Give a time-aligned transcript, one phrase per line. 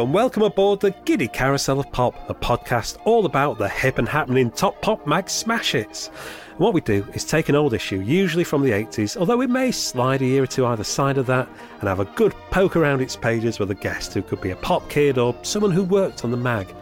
[0.00, 3.98] Hello and welcome aboard the Giddy Carousel of Pop, a podcast all about the hip
[3.98, 6.08] and happening top pop mag smash hits.
[6.52, 9.46] And what we do is take an old issue, usually from the 80s, although we
[9.46, 11.46] may slide a year or two either side of that,
[11.80, 14.56] and have a good poke around its pages with a guest who could be a
[14.56, 16.74] pop kid or someone who worked on the mag.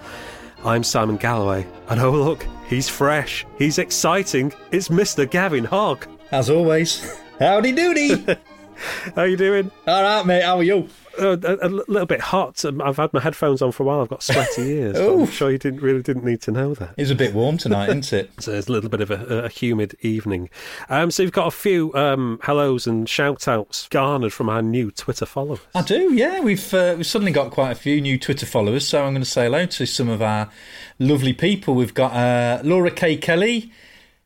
[0.65, 5.29] I'm Simon Galloway, and oh look, he's fresh, he's exciting, it's Mr.
[5.29, 6.07] Gavin Hogg.
[6.31, 7.19] As always.
[7.41, 8.39] Howdy doody.
[9.17, 9.73] How you doing?
[9.89, 10.45] All right, mate.
[10.45, 10.89] How are you?
[11.19, 12.65] Uh, a, a little bit hot.
[12.65, 14.01] Um, I've had my headphones on for a while.
[14.01, 14.99] I've got sweaty ears.
[14.99, 16.95] I'm sure you didn't really didn't need to know that.
[16.97, 18.31] It's a bit warm tonight, isn't it?
[18.41, 20.49] So it's a little bit of a, a humid evening.
[20.89, 24.91] Um, so you've got a few um, hellos and shout outs garnered from our new
[24.91, 25.61] Twitter followers.
[25.75, 26.41] I do, yeah.
[26.41, 29.29] We've uh, we've suddenly got quite a few new Twitter followers, so I'm going to
[29.31, 30.49] say hello to some of our
[30.99, 31.75] lovely people.
[31.75, 33.17] We've got uh, Laura K.
[33.17, 33.73] Kelly,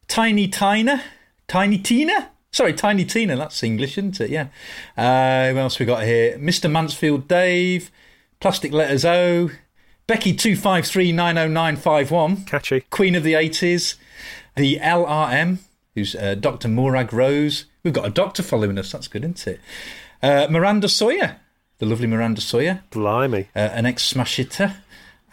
[0.09, 1.03] Tiny Tina,
[1.49, 2.32] Tiny Tina.
[2.53, 3.35] Sorry, Tiny Tina.
[3.37, 4.29] That's English, isn't it?
[4.31, 4.49] Yeah.
[4.97, 6.37] Uh, who else we got here?
[6.39, 6.71] Mr.
[6.71, 7.91] Mansfield Dave,
[8.41, 9.51] Plastic Letters O,
[10.07, 12.45] Becky two five three nine zero nine five one.
[12.45, 12.83] Catchy.
[12.91, 13.95] Queen of the 80s,
[14.57, 15.59] the LRM,
[15.95, 16.69] who's uh, Dr.
[16.69, 17.65] Morag Rose.
[17.85, 18.93] We've got a doctor following us.
[18.93, 19.61] That's good, isn't it?
[20.23, 21.41] Uh, Miranda Sawyer,
[21.79, 23.49] the lovely Miranda Sawyer, Blimey.
[23.57, 24.77] uh, an ex smash hitter.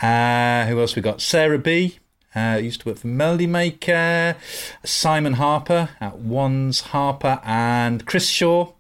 [0.02, 1.20] Uh, who else we got?
[1.20, 2.00] Sarah B.
[2.40, 4.36] Uh, used to work for Melody Maker.
[4.84, 7.40] Simon Harper at One's Harper.
[7.44, 8.74] And Chris Shaw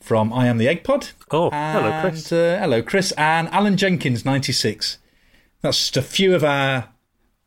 [0.00, 1.10] from I Am the Egg Pod.
[1.30, 2.32] Oh, hello, Chris.
[2.32, 3.12] Uh, hello, Chris.
[3.12, 4.98] And Alan Jenkins, 96.
[5.60, 6.88] That's just a few of our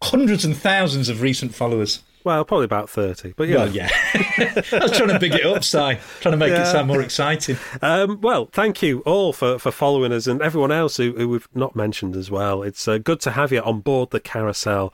[0.04, 2.02] hundreds and thousands of recent followers.
[2.24, 3.34] Well, probably about 30.
[3.36, 3.56] But yeah.
[3.56, 3.90] Well, yeah.
[4.14, 5.78] I was trying to big it up, Si.
[6.20, 6.62] Trying to make Yeah.
[6.62, 7.58] it sound more exciting.
[7.82, 11.48] Um, well, thank you all for, for following us and everyone else who, who we've
[11.56, 12.62] not mentioned as well.
[12.62, 14.94] It's uh, good to have you on board the carousel.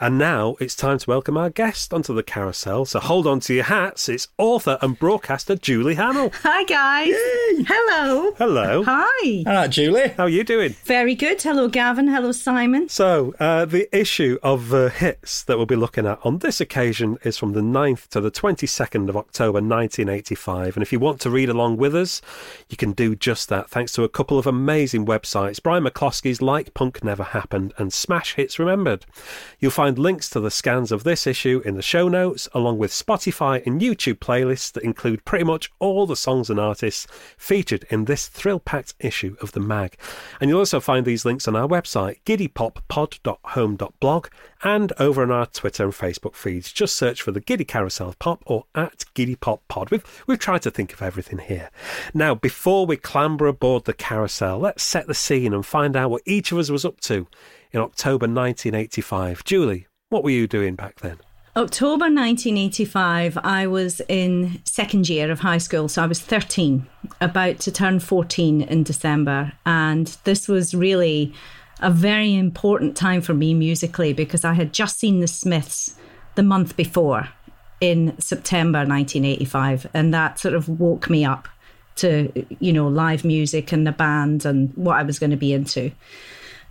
[0.00, 2.84] And now it's time to welcome our guest onto the carousel.
[2.84, 4.08] So hold on to your hats.
[4.08, 6.30] It's author and broadcaster Julie Hamill.
[6.42, 7.14] Hi guys.
[7.68, 8.32] Hello.
[8.36, 8.82] Hello.
[8.84, 9.44] Hi.
[9.46, 10.08] All right, Julie.
[10.08, 10.74] How are you doing?
[10.84, 11.40] Very good.
[11.40, 12.08] Hello Gavin.
[12.08, 12.88] Hello Simon.
[12.88, 17.16] So, uh, the issue of uh, hits that we'll be looking at on this occasion
[17.22, 20.76] is from the 9th to the 22nd of October 1985.
[20.76, 22.20] And if you want to read along with us,
[22.68, 26.74] you can do just that thanks to a couple of amazing websites Brian McCloskey's Like
[26.74, 29.06] Punk Never Happened and Smash Hits Remembered.
[29.60, 32.90] You'll find links to the scans of this issue in the show notes, along with
[32.90, 37.06] Spotify and YouTube playlists that include pretty much all the songs and artists
[37.36, 39.96] featured in this thrill packed issue of the mag.
[40.40, 44.28] And you'll also find these links on our website, giddypoppod.home.blog,
[44.62, 46.72] and over on our Twitter and Facebook feeds.
[46.72, 49.90] Just search for the Giddy Carousel Pop or at Giddy Pop Pod.
[49.90, 51.70] We've, we've tried to think of everything here.
[52.14, 56.22] Now, before we clamber aboard the carousel, let's set the scene and find out what
[56.24, 57.26] each of us was up to
[57.74, 59.44] in October 1985.
[59.44, 61.18] Julie, what were you doing back then?
[61.56, 66.86] October 1985, I was in second year of high school, so I was 13,
[67.20, 69.52] about to turn 14 in December.
[69.66, 71.32] And this was really
[71.80, 75.96] a very important time for me musically because I had just seen the Smiths
[76.34, 77.28] the month before
[77.80, 79.88] in September 1985.
[79.94, 81.48] And that sort of woke me up
[81.96, 85.52] to, you know, live music and the band and what I was going to be
[85.52, 85.92] into.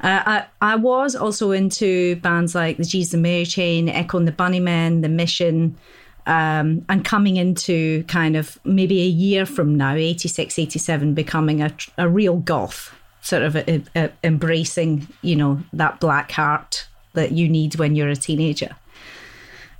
[0.03, 0.21] Uh,
[0.61, 4.33] I, I was also into bands like the Jesus and Mary Chain, Echo and the
[4.33, 5.77] Bunnymen, The Mission,
[6.25, 11.73] um, and coming into kind of maybe a year from now, 86, 87, becoming a,
[11.97, 17.47] a real goth, sort of a, a- embracing, you know, that black heart that you
[17.47, 18.75] need when you're a teenager.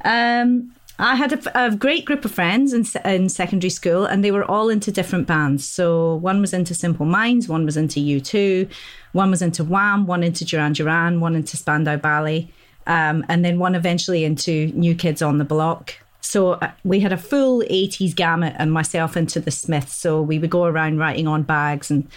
[0.05, 4.31] Um, I had a, a great group of friends in, in secondary school, and they
[4.31, 5.67] were all into different bands.
[5.67, 8.69] So one was into Simple Minds, one was into U2,
[9.11, 12.47] one was into Wham, one into Duran Duran, one into Spandau Ballet,
[12.85, 15.95] um, and then one eventually into New Kids on the Block.
[16.21, 19.95] So uh, we had a full 80s gamut, and myself into the Smiths.
[19.95, 22.07] So we would go around writing on bags, and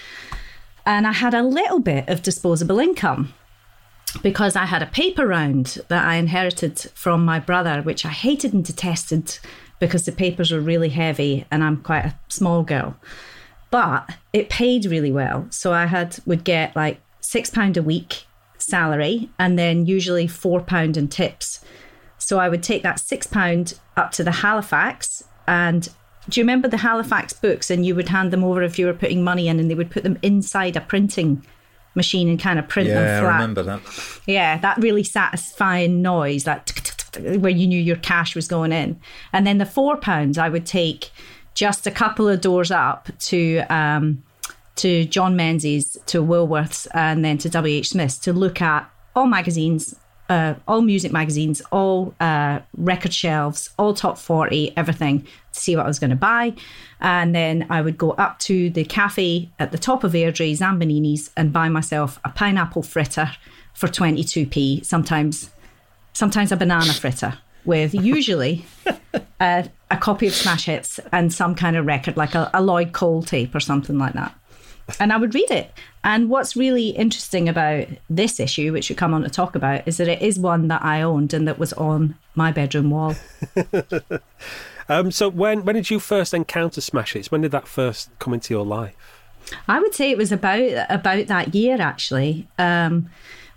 [0.85, 3.35] and I had a little bit of disposable income
[4.23, 8.53] because I had a paper round that I inherited from my brother, which I hated
[8.53, 9.39] and detested
[9.79, 12.97] because the papers were really heavy and I'm quite a small girl.
[13.71, 15.47] But it paid really well.
[15.51, 18.25] So I had would get like six pound a week
[18.59, 21.65] salary and then usually four pound in tips.
[22.19, 25.89] So I would take that six pound up to the Halifax and
[26.29, 28.95] do you remember the Halifax books and you would hand them over if you were
[28.95, 31.45] putting money in and they would put them inside a printing
[31.97, 33.33] machine and kind of print Yeah, them flat.
[33.33, 33.81] I remember that.
[34.27, 36.73] Yeah, that really satisfying noise, that
[37.21, 39.01] where you knew your cash was going in.
[39.33, 41.11] And then the four pounds, I would take
[41.55, 44.23] just a couple of doors up to um,
[44.77, 47.79] to John Menzies, to Woolworths, and then to W.
[47.79, 47.91] H.
[47.91, 49.97] Smith's to look at all magazines
[50.29, 55.85] uh, all music magazines, all uh, record shelves, all top 40, everything to see what
[55.85, 56.55] I was going to buy.
[57.01, 61.31] And then I would go up to the cafe at the top of Airdrie, Zambonini's,
[61.37, 63.31] and buy myself a pineapple fritter
[63.75, 65.51] for 22p, sometimes,
[66.13, 68.65] sometimes a banana fritter with usually
[69.41, 72.93] a, a, copy of Smash Hits and some kind of record, like a, a Lloyd
[72.93, 74.35] Cole tape or something like that.
[75.01, 75.73] And I would read it.
[76.05, 79.97] And what's really interesting about this issue, which you come on to talk about, is
[79.97, 83.17] that it is one that I owned and that was on my bedroom wall.
[84.89, 87.31] um, so when when did you first encounter Smash Hits?
[87.31, 88.95] When did that first come into your life?
[89.69, 92.47] I would say it was about about that year actually.
[92.59, 93.11] Um,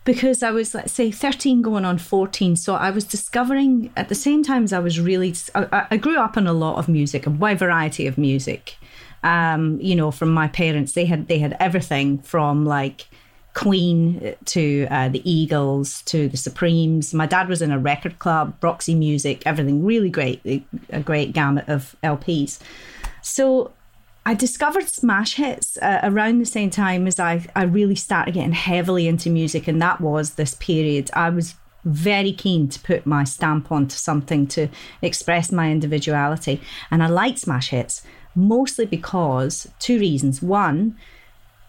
[0.09, 2.55] because I was, let's say, 13 going on 14.
[2.55, 6.17] So I was discovering at the same time as I was really, I, I grew
[6.17, 8.78] up on a lot of music, a wide variety of music.
[9.23, 13.07] Um, you know, from my parents, they had they had everything from like
[13.53, 17.13] Queen to uh, the Eagles to the Supremes.
[17.13, 20.41] My dad was in a record club, Roxy Music, everything really great,
[20.91, 22.59] a great gamut of LPs.
[23.21, 23.73] So
[24.25, 28.53] I discovered smash hits uh, around the same time as I, I really started getting
[28.53, 31.09] heavily into music, and that was this period.
[31.13, 34.67] I was very keen to put my stamp onto something to
[35.01, 36.61] express my individuality,
[36.91, 38.03] and I liked smash hits
[38.35, 40.41] mostly because two reasons.
[40.41, 40.97] One,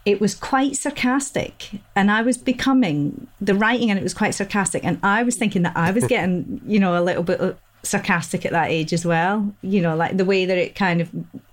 [0.05, 4.85] it was quite sarcastic, and I was becoming the writing, and it was quite sarcastic,
[4.85, 8.53] and I was thinking that I was getting, you know, a little bit sarcastic at
[8.53, 9.53] that age as well.
[9.63, 11.11] You know, like the way that it kind of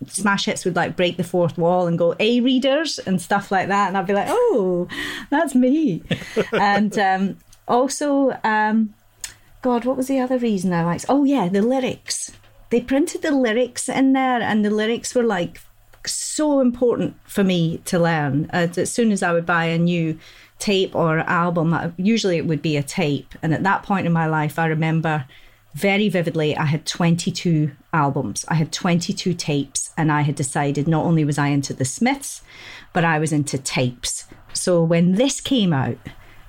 [0.08, 3.68] smash hits would like break the fourth wall and go A readers and stuff like
[3.68, 4.88] that, and I'd be like, oh,
[5.30, 6.04] that's me.
[6.54, 7.38] and um,
[7.68, 8.94] also, um,
[9.62, 11.06] God, what was the other reason I liked?
[11.10, 12.32] Oh yeah, the lyrics.
[12.70, 15.62] They printed the lyrics in there, and the lyrics were like
[16.06, 18.50] so important for me to learn.
[18.54, 20.18] Uh, as soon as I would buy a new
[20.60, 24.26] tape or album, usually it would be a tape, and at that point in my
[24.26, 25.26] life, I remember
[25.74, 31.06] very vividly, I had 22 albums, I had 22 tapes, and I had decided not
[31.06, 32.42] only was I into the Smiths,
[32.94, 34.26] but I was into tapes.
[34.54, 35.98] So when this came out,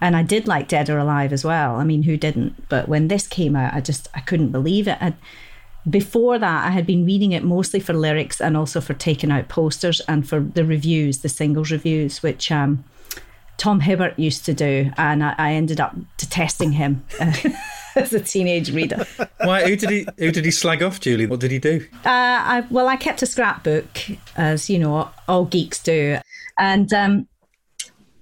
[0.01, 1.77] and I did like Dead or Alive as well.
[1.77, 2.69] I mean, who didn't?
[2.69, 4.97] But when this came out, I just I couldn't believe it.
[5.01, 5.15] I,
[5.91, 9.49] before that, I had been reading it mostly for lyrics and also for taking out
[9.49, 12.85] posters and for the reviews, the singles reviews, which um,
[13.57, 17.05] Tom Hibbert used to do, and I, I ended up detesting him.
[17.97, 19.05] as a teenage reader.
[19.39, 19.67] Why?
[19.67, 20.07] Who did he?
[20.19, 21.27] Who did he slag off, Julie?
[21.27, 21.85] What did he do?
[22.05, 23.87] Uh, I, well, I kept a scrapbook,
[24.37, 26.19] as you know, all geeks do,
[26.59, 27.29] and um,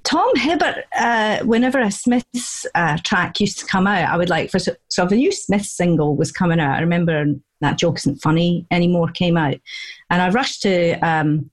[0.05, 0.85] Tom Hibbert.
[0.97, 4.75] Uh, whenever a Smiths uh, track used to come out, I would like for so,
[4.89, 6.77] so if a new Smiths single was coming out.
[6.77, 7.27] I remember
[7.61, 9.57] that joke isn't funny anymore came out,
[10.11, 11.51] and I rushed to um,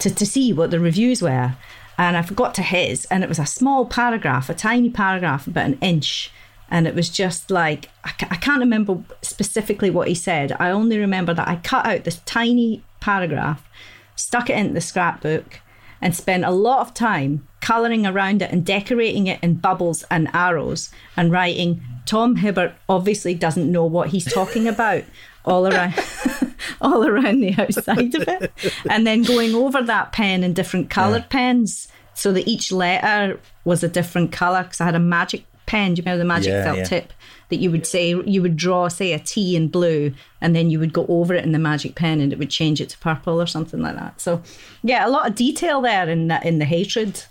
[0.00, 1.54] to to see what the reviews were.
[1.98, 5.66] And I forgot to his, and it was a small paragraph, a tiny paragraph, about
[5.66, 6.32] an inch
[6.70, 10.56] and it was just like, I, I can't remember specifically what he said.
[10.60, 13.68] I only remember that I cut out this tiny paragraph,
[14.14, 15.60] stuck it into the scrapbook,
[16.00, 20.30] and spent a lot of time colouring around it and decorating it in bubbles and
[20.32, 25.02] arrows and writing, Tom Hibbert obviously doesn't know what he's talking about.
[25.44, 25.94] All around
[26.80, 28.52] all around the outside of it
[28.90, 31.28] and then going over that pen in different coloured yeah.
[31.28, 35.94] pens so that each letter was a different colour because I had a magic pen,
[35.94, 36.84] do you remember the magic yeah, felt yeah.
[36.84, 37.12] tip
[37.48, 40.80] that you would say you would draw, say, a T in blue, and then you
[40.80, 43.40] would go over it in the magic pen, and it would change it to purple
[43.40, 44.20] or something like that.
[44.20, 44.42] So,
[44.82, 47.22] yeah, a lot of detail there in the, in the hatred.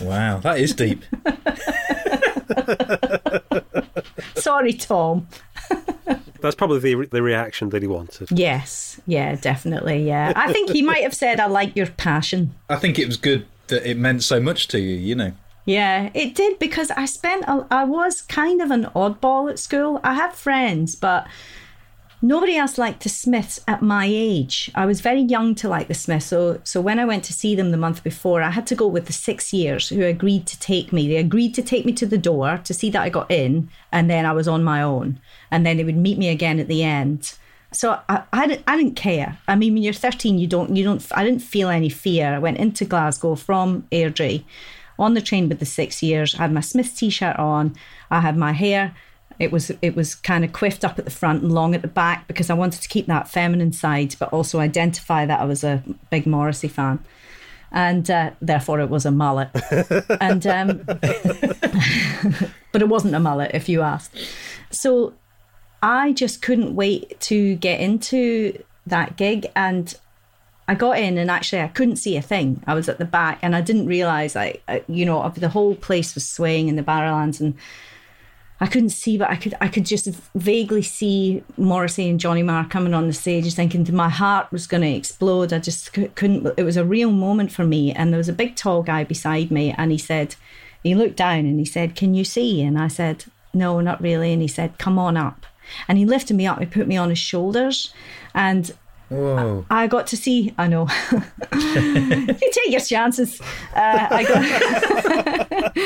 [0.00, 1.02] Wow, that is deep.
[4.34, 5.28] Sorry, Tom.
[6.40, 8.28] That's probably the the reaction that he wanted.
[8.30, 10.06] Yes, yeah, definitely.
[10.06, 13.16] Yeah, I think he might have said, "I like your passion." I think it was
[13.16, 14.96] good that it meant so much to you.
[14.96, 15.32] You know.
[15.66, 20.00] Yeah, it did because I spent, a, I was kind of an oddball at school.
[20.04, 21.26] I had friends, but
[22.22, 24.70] nobody else liked the Smiths at my age.
[24.74, 26.26] I was very young to like the Smiths.
[26.26, 28.86] So, so when I went to see them the month before, I had to go
[28.86, 31.08] with the six years who agreed to take me.
[31.08, 34.10] They agreed to take me to the door to see that I got in, and
[34.10, 35.20] then I was on my own.
[35.50, 37.34] And then they would meet me again at the end.
[37.72, 39.38] So I, I, didn't, I didn't care.
[39.48, 42.34] I mean, when you're 13, you don't, you don't, I didn't feel any fear.
[42.34, 44.44] I went into Glasgow from Airdrie
[44.98, 46.34] on the train with the six years.
[46.34, 47.74] I had my Smith t-shirt on.
[48.10, 48.94] I had my hair.
[49.38, 51.88] It was it was kind of quiffed up at the front and long at the
[51.88, 55.62] back because I wanted to keep that feminine side, but also identify that I was
[55.62, 57.04] a big Morrissey fan,
[57.70, 59.50] and uh, therefore it was a mullet.
[60.20, 60.82] and um,
[62.72, 64.16] but it wasn't a mullet if you asked.
[64.70, 65.14] So
[65.82, 69.94] I just couldn't wait to get into that gig and
[70.68, 72.62] I got in and actually I couldn't see a thing.
[72.66, 76.14] I was at the back and I didn't realize like you know the whole place
[76.14, 77.54] was swaying in the Barrowlands and
[78.58, 82.66] I couldn't see, but I could I could just vaguely see Morrissey and Johnny Marr
[82.66, 85.52] coming on the stage, thinking my heart was going to explode.
[85.52, 86.54] I just couldn't.
[86.56, 87.92] It was a real moment for me.
[87.92, 90.36] And there was a big tall guy beside me, and he said,
[90.82, 94.32] he looked down and he said, "Can you see?" And I said, "No, not really."
[94.32, 95.44] And he said, "Come on up."
[95.88, 96.60] And he lifted me up.
[96.60, 97.92] He put me on his shoulders,
[98.34, 98.72] and
[99.08, 99.64] Whoa.
[99.70, 100.88] I got to see, I know,
[101.52, 103.40] you take your chances.
[103.74, 105.76] Uh, I, got,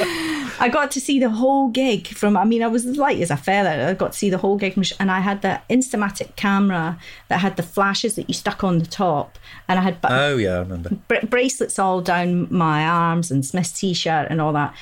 [0.60, 3.36] I got to see the whole gig from, I mean, I was light as a
[3.36, 3.88] feather.
[3.88, 6.98] I got to see the whole gig from, and I had the Instamatic camera
[7.28, 9.38] that had the flashes that you stuck on the top.
[9.68, 10.96] And I had, oh, yeah, I remember.
[11.26, 14.74] bracelets all down my arms and Smith's t shirt and all that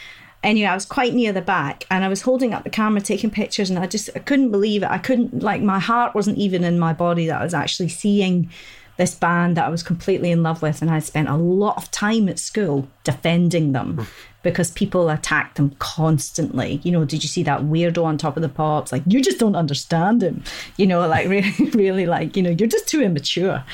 [0.42, 3.30] anyway, I was quite near the back and I was holding up the camera, taking
[3.30, 4.90] pictures, and I just I couldn't believe it.
[4.90, 8.50] I couldn't like my heart wasn't even in my body that I was actually seeing
[8.96, 11.90] this band that I was completely in love with, and I spent a lot of
[11.90, 14.02] time at school defending them hmm.
[14.42, 16.80] because people attacked them constantly.
[16.82, 18.90] You know, did you see that weirdo on top of the pops?
[18.90, 20.42] Like, you just don't understand him.
[20.76, 23.64] You know, like really, really, like you know, you're just too immature.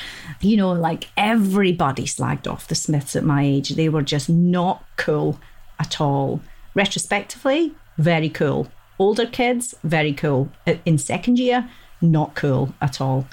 [0.41, 3.69] You know, like everybody slagged off the Smiths at my age.
[3.69, 5.39] They were just not cool
[5.79, 6.39] at all
[6.75, 8.67] retrospectively, very cool.
[8.99, 10.51] Older kids, very cool.
[10.85, 11.69] In second year,
[12.01, 13.27] not cool at all.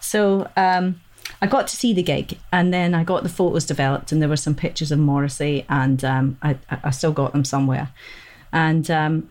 [0.00, 1.00] So um,
[1.40, 4.28] I got to see the gig, and then I got the photos developed, and there
[4.28, 7.90] were some pictures of Morrissey, and um, I, I, still got them somewhere,
[8.52, 9.30] and um,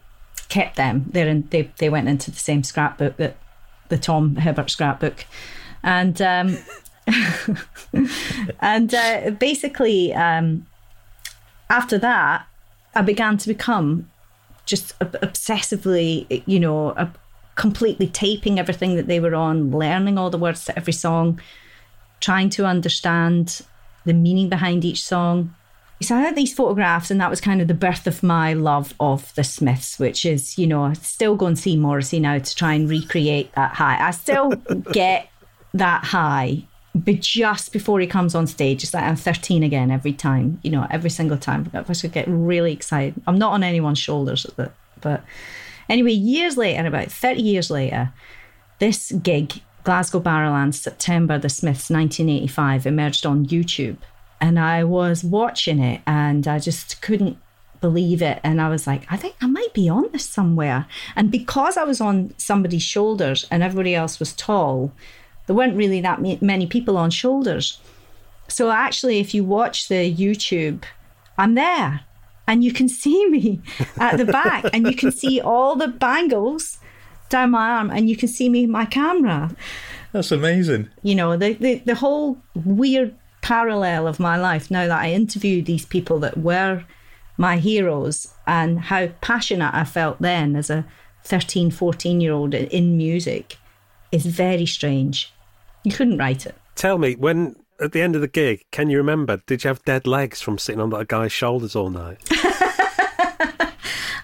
[0.50, 1.06] kept them.
[1.12, 3.38] They're in, they they went into the same scrapbook that
[3.90, 5.26] the Tom Hibbert scrapbook,
[5.84, 6.58] and um,
[8.60, 10.66] and uh, basically um,
[11.70, 12.48] after that
[12.96, 14.10] I began to become
[14.66, 16.96] just obsessively, you know,
[17.56, 21.40] completely taping everything that they were on, learning all the words to every song,
[22.20, 23.62] trying to understand
[24.06, 25.54] the meaning behind each song.
[26.02, 28.94] So I had these photographs, and that was kind of the birth of my love
[29.00, 32.56] of the Smiths, which is, you know, I still go and see Morrissey now to
[32.56, 34.06] try and recreate that high.
[34.06, 34.50] I still
[34.92, 35.30] get
[35.74, 36.64] that high
[36.96, 40.72] but just before he comes on stage, it's like I'm 13 again every time, you
[40.72, 41.70] know, every single time.
[41.74, 43.22] I should get really excited.
[43.28, 44.72] I'm not on anyone's shoulders, but,
[45.02, 45.22] but
[45.90, 48.14] anyway, years later, about 30 years later,
[48.80, 53.98] this gig, Glasgow Barrowlands, September, The Smiths, 1985, emerged on YouTube.
[54.40, 57.38] And I was watching it and I just couldn't
[57.82, 58.40] believe it.
[58.42, 60.88] And I was like, I think I might be on this somewhere.
[61.14, 64.94] And because I was on somebody's shoulders and everybody else was tall,
[65.48, 67.80] there weren't really that many people on shoulders.
[68.48, 70.84] So actually, if you watch the YouTube,
[71.38, 72.02] I'm there
[72.48, 73.62] and you can see me
[73.98, 76.78] at the back and you can see all the bangles
[77.30, 79.56] down my arm and you can see me my camera.
[80.12, 80.90] That's amazing.
[81.04, 85.66] You know, the, the, the whole weird parallel of my life now that I interviewed
[85.66, 86.84] these people that were
[87.38, 90.86] my heroes and how passionate I felt then as a
[91.26, 93.58] 13, 14 year old in music
[94.12, 95.34] is very strange.
[95.86, 96.56] You couldn't write it.
[96.76, 99.42] Tell me, when at the end of the gig, can you remember?
[99.48, 102.18] Did you have dead legs from sitting on that guy's shoulders all night?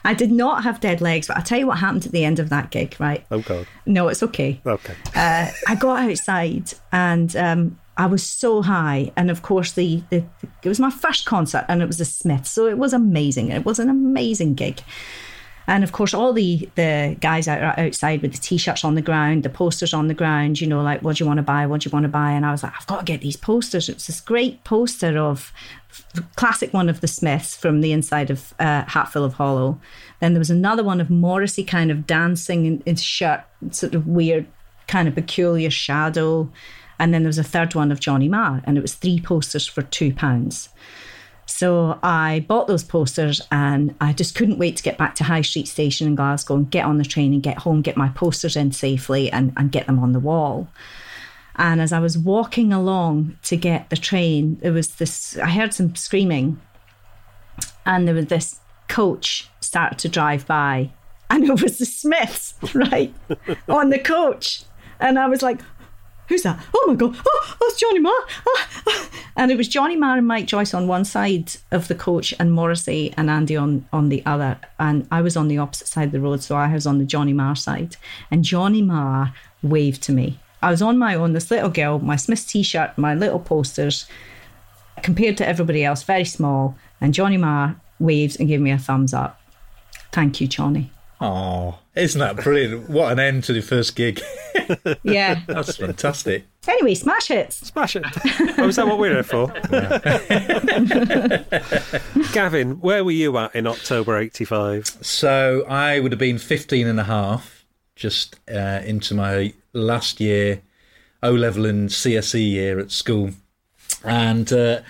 [0.03, 2.39] I did not have dead legs, but I'll tell you what happened at the end
[2.39, 3.23] of that gig, right?
[3.29, 3.67] Oh, God.
[3.85, 4.59] No, it's okay.
[4.65, 4.95] Okay.
[5.15, 9.11] Uh, I got outside and um, I was so high.
[9.15, 10.25] And of course, the, the
[10.63, 12.49] it was my first concert and it was the Smiths.
[12.49, 13.49] So it was amazing.
[13.51, 14.81] It was an amazing gig.
[15.71, 19.43] And of course, all the the guys out outside with the t-shirts on the ground,
[19.43, 21.65] the posters on the ground, you know, like what do you want to buy?
[21.65, 22.31] What do you want to buy?
[22.31, 23.87] And I was like, I've got to get these posters.
[23.87, 25.53] It's this great poster of
[26.35, 29.79] classic one of the Smiths from the inside of uh, Hatful of Hollow.
[30.19, 34.05] Then there was another one of Morrissey kind of dancing in his shirt, sort of
[34.05, 34.47] weird,
[34.87, 36.51] kind of peculiar shadow.
[36.99, 39.67] And then there was a third one of Johnny Marr, and it was three posters
[39.67, 40.67] for two pounds.
[41.51, 45.41] So I bought those posters and I just couldn't wait to get back to High
[45.41, 48.55] Street Station in Glasgow and get on the train and get home, get my posters
[48.55, 50.69] in safely and, and get them on the wall.
[51.57, 55.73] And as I was walking along to get the train, there was this, I heard
[55.73, 56.59] some screaming
[57.85, 60.91] and there was this coach started to drive by
[61.29, 63.13] and it was the Smiths, right,
[63.67, 64.63] on the coach.
[64.99, 65.61] And I was like,
[66.31, 66.63] who's that?
[66.73, 68.13] Oh my God, oh, that's Johnny Marr.
[68.47, 69.09] Oh.
[69.35, 72.53] And it was Johnny Marr and Mike Joyce on one side of the coach and
[72.53, 74.57] Morrissey and Andy on, on the other.
[74.79, 77.05] And I was on the opposite side of the road, so I was on the
[77.05, 77.97] Johnny Marr side.
[78.29, 80.39] And Johnny Marr waved to me.
[80.61, 84.05] I was on my own, this little girl, my Smith t shirt, my little posters,
[85.01, 86.77] compared to everybody else, very small.
[87.01, 89.41] And Johnny Marr waves and gave me a thumbs up.
[90.11, 90.91] Thank you, Johnny.
[91.21, 92.89] Oh, isn't that brilliant?
[92.89, 94.21] what an end to the first gig.
[95.03, 95.41] Yeah.
[95.47, 96.45] That's fantastic.
[96.65, 97.51] Anyway, smash it.
[97.51, 98.05] Smash it.
[98.57, 99.47] Oh, is that what we're here for?
[102.33, 104.99] Gavin, where were you at in October 85?
[105.01, 110.61] So I would have been 15 and a half, just uh, into my last year
[111.23, 113.31] O level and CSE year at school.
[114.03, 114.81] And uh,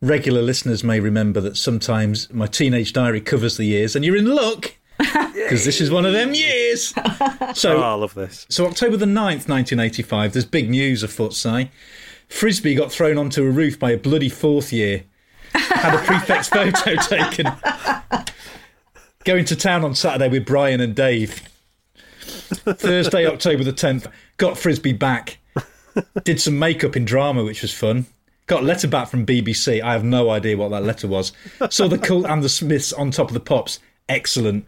[0.00, 4.34] regular listeners may remember that sometimes my teenage diary covers the years, and you're in
[4.34, 6.92] luck because this is one of them years.
[7.54, 8.46] So Oh, I love this.
[8.50, 11.70] So October the 9th, 1985, there's big news afoot, Si.
[12.28, 15.04] Frisbee got thrown onto a roof by a bloody fourth year.
[15.54, 17.46] Had a prefect's photo taken.
[19.24, 21.48] Going to town on Saturday with Brian and Dave.
[22.26, 25.38] Thursday, October the 10th, got Frisbee back.
[26.24, 28.06] Did some makeup in drama, which was fun.
[28.46, 29.80] Got a letter back from BBC.
[29.82, 31.32] I have no idea what that letter was.
[31.70, 33.80] Saw the Cult and the Smiths on top of the pops.
[34.08, 34.66] Excellent.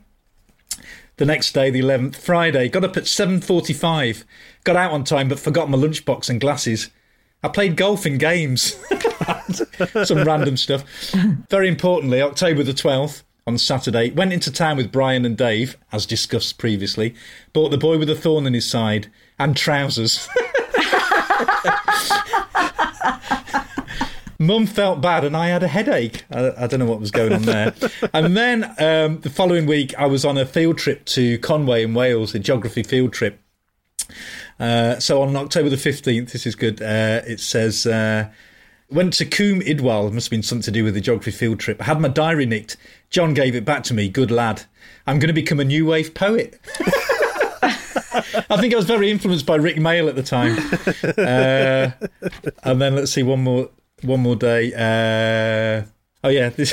[1.18, 4.22] The next day, the 11th, Friday, got up at 7.45.
[4.62, 6.90] Got out on time but forgot my lunchbox and glasses.
[7.42, 8.76] I played golf in games.
[10.04, 10.84] Some random stuff.
[11.50, 16.06] Very importantly, October the 12th, on Saturday, went into town with Brian and Dave, as
[16.06, 17.16] discussed previously.
[17.52, 19.10] Bought the boy with a thorn in his side
[19.40, 20.28] and trousers.
[24.38, 26.24] Mum felt bad and I had a headache.
[26.30, 27.74] I, I don't know what was going on there.
[28.12, 31.92] and then um, the following week, I was on a field trip to Conway in
[31.92, 33.40] Wales, a geography field trip.
[34.60, 38.28] Uh, so on October the 15th, this is good, uh, it says, uh,
[38.90, 41.80] went to Cwm Idwal, must have been something to do with the geography field trip.
[41.80, 42.76] I had my diary nicked.
[43.10, 44.62] John gave it back to me, good lad.
[45.06, 46.60] I'm going to become a new wave poet.
[48.50, 50.58] I think I was very influenced by Rik Mayall at the time.
[51.18, 51.90] Uh,
[52.62, 53.70] and then let's see one more
[54.02, 54.72] one more day.
[54.74, 55.86] Uh,
[56.24, 56.72] oh yeah, this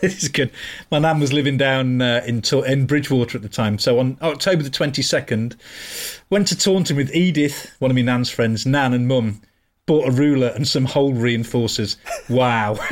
[0.00, 0.50] this is good.
[0.90, 3.78] My nan was living down uh, in in Bridgwater at the time.
[3.78, 5.56] So on October the twenty second,
[6.30, 9.40] went to Taunton with Edith, one of my nan's friends, nan and mum.
[9.86, 11.96] Bought a ruler and some hole reinforcers.
[12.30, 12.72] Wow.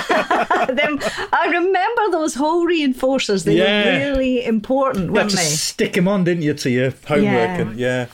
[0.00, 0.98] Them,
[1.32, 3.44] I remember those hole reinforcers.
[3.44, 3.84] They Yeah.
[3.84, 5.42] were really important, You had weren't to they?
[5.42, 7.22] stick them on, didn't you, to your homework?
[7.22, 7.60] Yeah.
[7.60, 8.06] And yeah.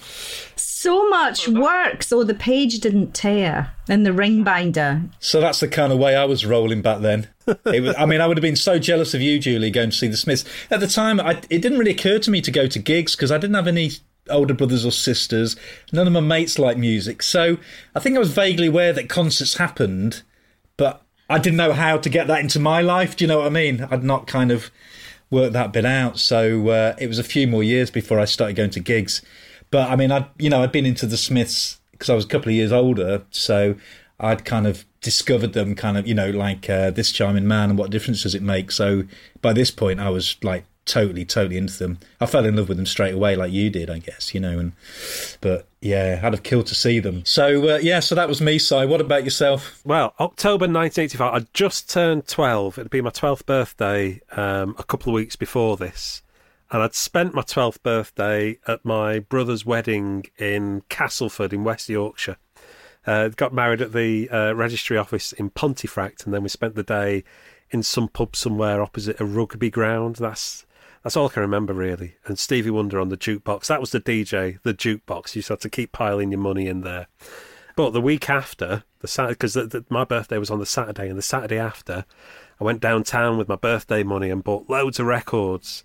[0.83, 5.03] So much work, so the page didn't tear in the ring binder.
[5.21, 7.29] So that's the kind of way I was rolling back then.
[7.67, 9.97] It was, I mean, I would have been so jealous of you, Julie, going to
[9.97, 10.45] see the Smiths.
[10.73, 13.31] At the time, I, it didn't really occur to me to go to gigs because
[13.31, 13.93] I didn't have any
[14.29, 15.55] older brothers or sisters.
[15.93, 17.23] None of my mates liked music.
[17.23, 17.59] So
[17.95, 20.23] I think I was vaguely aware that concerts happened,
[20.77, 23.15] but I didn't know how to get that into my life.
[23.15, 23.87] Do you know what I mean?
[23.89, 24.73] I'd not kind of
[25.31, 26.19] worked that bit out.
[26.19, 29.23] So uh, it was a few more years before I started going to gigs.
[29.73, 32.29] But I mean, I you know I'd been into the Smiths because I was a
[32.29, 33.75] couple of years older, so
[34.21, 37.79] I'd kind of discovered them, kind of you know like uh, this charming man and
[37.79, 38.71] what difference does it make.
[38.71, 39.03] So
[39.41, 41.99] by this point, I was like totally, totally into them.
[42.21, 44.59] I fell in love with them straight away, like you did, I guess, you know.
[44.59, 44.73] And
[45.41, 47.25] but yeah, I'd have killed to see them.
[47.25, 48.59] So uh, yeah, so that was me.
[48.59, 49.81] Si, what about yourself?
[49.87, 52.79] Well, October 1985, I just turned 12.
[52.79, 56.23] It'd be my 12th birthday um, a couple of weeks before this.
[56.73, 62.39] And I'd spent my 12th birthday at my brother's wedding in Castleford in West Yorkshire.
[63.07, 66.83] Uh, got married at the uh, registry office in Pontefract, and then we spent the
[66.83, 67.25] day
[67.71, 70.17] in some pub somewhere opposite a rugby ground.
[70.17, 70.65] That's
[71.03, 72.15] that's all I can remember really.
[72.25, 73.67] And Stevie Wonder on the jukebox.
[73.67, 75.35] That was the DJ, the jukebox.
[75.35, 77.07] You just had to keep piling your money in there.
[77.77, 81.23] But the week after, the Saturday, because my birthday was on the Saturday, and the
[81.23, 82.07] Saturday after,
[82.61, 85.83] I went downtown with my birthday money and bought loads of records.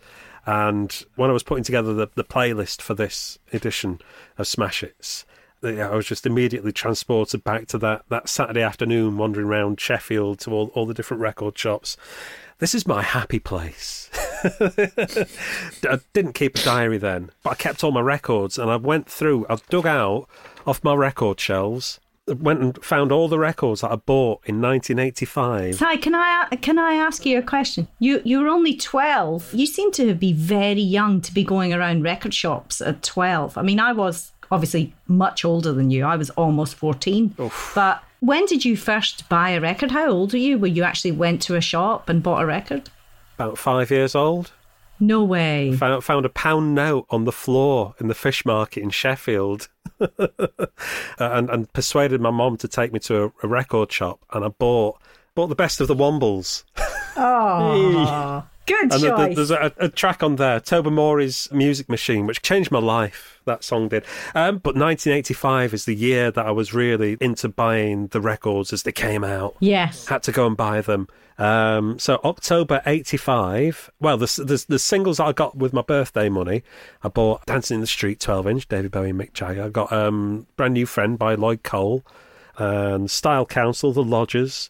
[0.47, 3.99] And when I was putting together the, the playlist for this edition
[4.38, 5.25] of Smash Hits,
[5.62, 10.51] I was just immediately transported back to that, that Saturday afternoon wandering around Sheffield to
[10.51, 11.97] all, all the different record shops.
[12.60, 14.10] This is my happy place.
[14.43, 19.10] I didn't keep a diary then, but I kept all my records and I went
[19.10, 20.27] through, I dug out
[20.65, 25.77] off my record shelves, went and found all the records that I bought in 1985.
[25.77, 27.87] Ty, can I can I ask you a question?
[27.99, 29.53] You you were only twelve.
[29.53, 33.57] You seem to be very young to be going around record shops at twelve.
[33.57, 36.03] I mean, I was obviously much older than you.
[36.05, 37.35] I was almost fourteen.
[37.73, 39.91] But when did you first buy a record?
[39.91, 40.57] How old were you?
[40.57, 42.89] Where you actually went to a shop and bought a record?
[43.35, 44.51] About five years old.
[44.99, 45.73] No way.
[45.73, 49.69] Found, found a pound note on the floor in the fish market in Sheffield.
[51.19, 54.45] Uh, and, and persuaded my mom to take me to a, a record shop and
[54.45, 55.01] I bought
[55.33, 56.63] bought the best of the Wombles.
[57.19, 59.36] Oh, Good and choice.
[59.36, 63.41] there's a, a track on there, Tobermory's Music Machine, which changed my life.
[63.45, 64.03] That song did.
[64.36, 68.84] Um, but 1985 is the year that I was really into buying the records as
[68.84, 69.56] they came out.
[69.62, 70.08] yes.
[70.08, 71.08] Had to go and buy them.
[71.38, 76.63] Um, so October 85, well, the, the, the singles I got with my birthday money,
[77.03, 79.63] I bought Dancing in the Street 12 inch, David Bowie and Mick Jagger.
[79.63, 82.03] I got um, Brand New Friend by Lloyd Cole,
[82.58, 84.69] and Style Council, The Lodgers,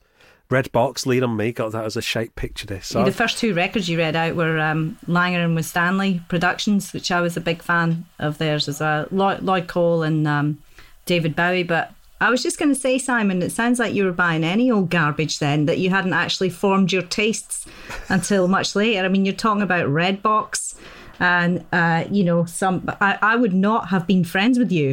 [0.49, 2.91] Red Box, Lean on Me, got that as a shape picture disc.
[2.91, 7.11] So the first two records you read out were um, Langer and Winstanley Productions, which
[7.11, 9.07] I was a big fan of theirs as well.
[9.11, 10.57] Lloyd, Lloyd Cole and um,
[11.05, 11.63] David Bowie.
[11.63, 14.71] But I was just going to say, Simon, it sounds like you were buying any
[14.71, 17.65] old garbage then, that you hadn't actually formed your tastes
[18.07, 19.03] until much later.
[19.03, 20.75] I mean, you're talking about Red Box.
[21.19, 22.89] and, uh, you know, some.
[23.01, 24.91] I, I would not have been friends with you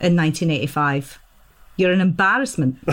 [0.00, 1.20] in 1985.
[1.76, 2.78] You're an embarrassment.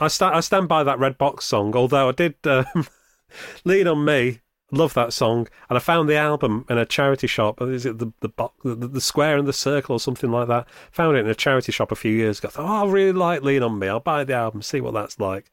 [0.00, 2.86] I, sta- I stand by that Red Box song, although I did um,
[3.64, 4.40] Lean on Me.
[4.72, 7.60] Love that song, and I found the album in a charity shop.
[7.60, 10.68] Is it the the, bo- the the square and the circle or something like that?
[10.92, 12.46] Found it in a charity shop a few years ago.
[12.48, 13.88] I thought, oh, I really like Lean on Me.
[13.88, 15.50] I'll buy the album, see what that's like.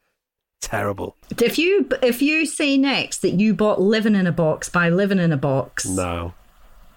[0.61, 1.15] Terrible.
[1.41, 5.17] If you if you say next that you bought Living in a Box by Living
[5.17, 6.35] in a Box, No,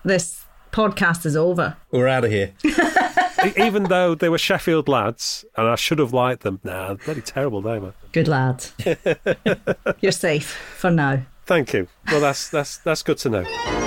[0.05, 1.79] this podcast is over.
[1.91, 2.53] We're out of here.
[3.57, 6.61] Even though they were Sheffield lads, and I should have liked them.
[6.65, 7.89] Nah, bloody terrible they were.
[7.89, 8.09] Eh?
[8.13, 8.67] Good lad.
[10.01, 11.23] You're safe for now.
[11.47, 11.89] Thank you.
[12.11, 13.80] Well, that's that's that's good to know.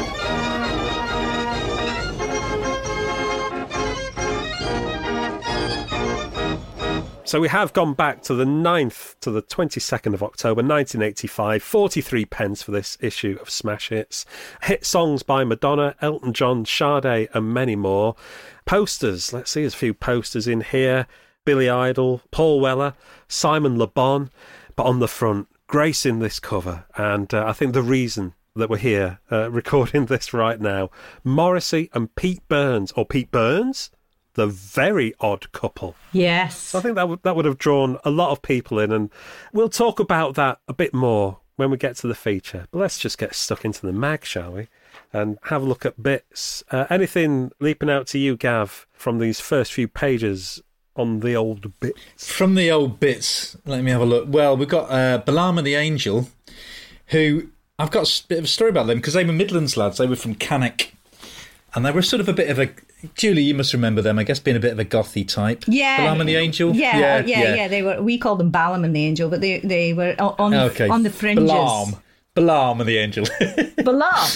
[7.34, 11.64] So we have gone back to the 9th to the 22nd of October 1985.
[11.64, 14.24] 43 pence for this issue of Smash Hits.
[14.62, 18.16] Hit songs by Madonna, Elton John, Sade, and many more.
[18.66, 19.34] Posters.
[19.34, 21.08] Let's see, there's a few posters in here.
[21.44, 22.94] Billy Idol, Paul Weller,
[23.28, 24.30] Simon Le Bon.
[24.76, 28.70] But on the front, Grace in this cover, and uh, I think the reason that
[28.70, 30.92] we're here uh, recording this right now,
[31.24, 33.90] Morrissey and Pete Burns, or Pete Burns,
[34.34, 35.96] the very odd couple.
[36.12, 36.76] Yes.
[36.76, 39.10] I think that would that would have drawn a lot of people in, and
[39.52, 42.68] we'll talk about that a bit more when we get to the feature.
[42.72, 44.68] But let's just get stuck into the mag, shall we?
[45.12, 46.64] And have a look at bits.
[46.72, 50.62] Uh, anything leaping out to you, Gav, from these first few pages
[50.96, 52.32] on the old bits?
[52.32, 54.26] From the old bits, let me have a look.
[54.28, 56.30] Well, we've got uh, Balama the Angel,
[57.08, 59.98] who I've got a bit of a story about them because they were Midlands lads.
[59.98, 60.90] They were from Cannock.
[61.76, 62.70] And they were sort of a bit of a.
[63.16, 65.64] Julie, you must remember them, I guess, being a bit of a gothy type.
[65.68, 66.14] Yeah.
[66.14, 66.76] and the Angel?
[66.76, 68.02] Yeah, yeah, yeah, They were.
[68.02, 70.90] We called them Balaam and the Angel, but they they were on the, Okay.
[70.90, 71.50] on the fringes.
[71.50, 71.96] Balaam.
[72.36, 73.26] Balaam and the Angel.
[73.84, 74.30] Balaam.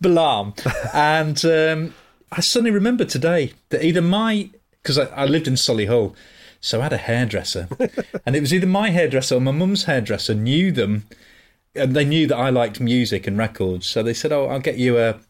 [0.00, 0.54] Balaam.
[0.94, 1.94] and um,
[2.32, 4.50] I suddenly remember today that either my
[4.82, 6.14] because I, I lived in Solihull,
[6.60, 7.68] so I had a hairdresser,
[8.26, 11.04] and it was either my hairdresser or my mum's hairdresser knew them,
[11.74, 14.78] and they knew that I liked music and records, so they said, "Oh, I'll get
[14.78, 15.20] you a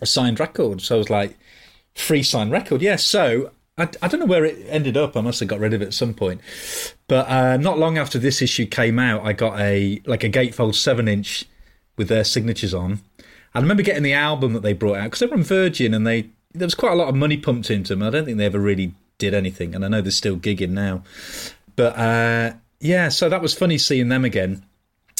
[0.00, 1.36] a signed record." So I was like,
[1.94, 3.50] "Free signed record, yeah." So.
[3.78, 5.16] I, I don't know where it ended up.
[5.16, 6.42] I must have got rid of it at some point.
[7.08, 10.74] But uh, not long after this issue came out, I got a like a gatefold
[10.74, 11.46] seven inch
[11.96, 13.00] with their signatures on.
[13.54, 16.06] I remember getting the album that they brought out because they were on Virgin and
[16.06, 18.02] they there was quite a lot of money pumped into them.
[18.02, 21.02] I don't think they ever really did anything, and I know they're still gigging now.
[21.76, 24.64] But uh, yeah, so that was funny seeing them again.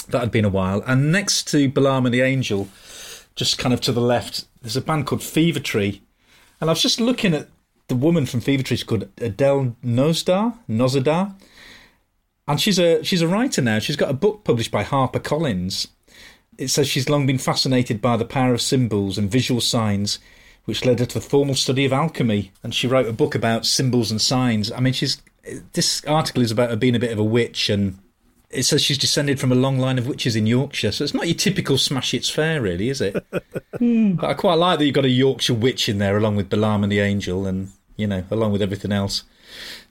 [0.09, 0.83] That had been a while.
[0.87, 2.69] And next to Balaam and the Angel,
[3.35, 6.03] just kind of to the left, there's a band called Fever Tree.
[6.63, 7.49] And I was just looking at
[7.89, 11.35] the woman from Fever Tree, she's called Adele Nozdar, Nozadar.
[12.47, 13.81] And she's a she's a writer now.
[13.81, 15.89] She's got a book published by HarperCollins.
[16.59, 20.21] It says she's long been fascinated by the power of symbols and visual signs,
[20.65, 22.53] which led her to the formal study of alchemy.
[22.63, 24.71] And she wrote a book about symbols and signs.
[24.71, 25.21] I mean, she's
[25.73, 27.99] this article is about her being a bit of a witch, and
[28.53, 30.93] it says she's descended from a long line of witches in Yorkshire.
[30.93, 33.25] So it's not your typical smash it's fair, really, is it?
[33.79, 34.13] Hmm.
[34.13, 36.83] But I quite like that you've got a Yorkshire witch in there, along with Balaam
[36.85, 39.25] and the Angel, and you know, along with everything else.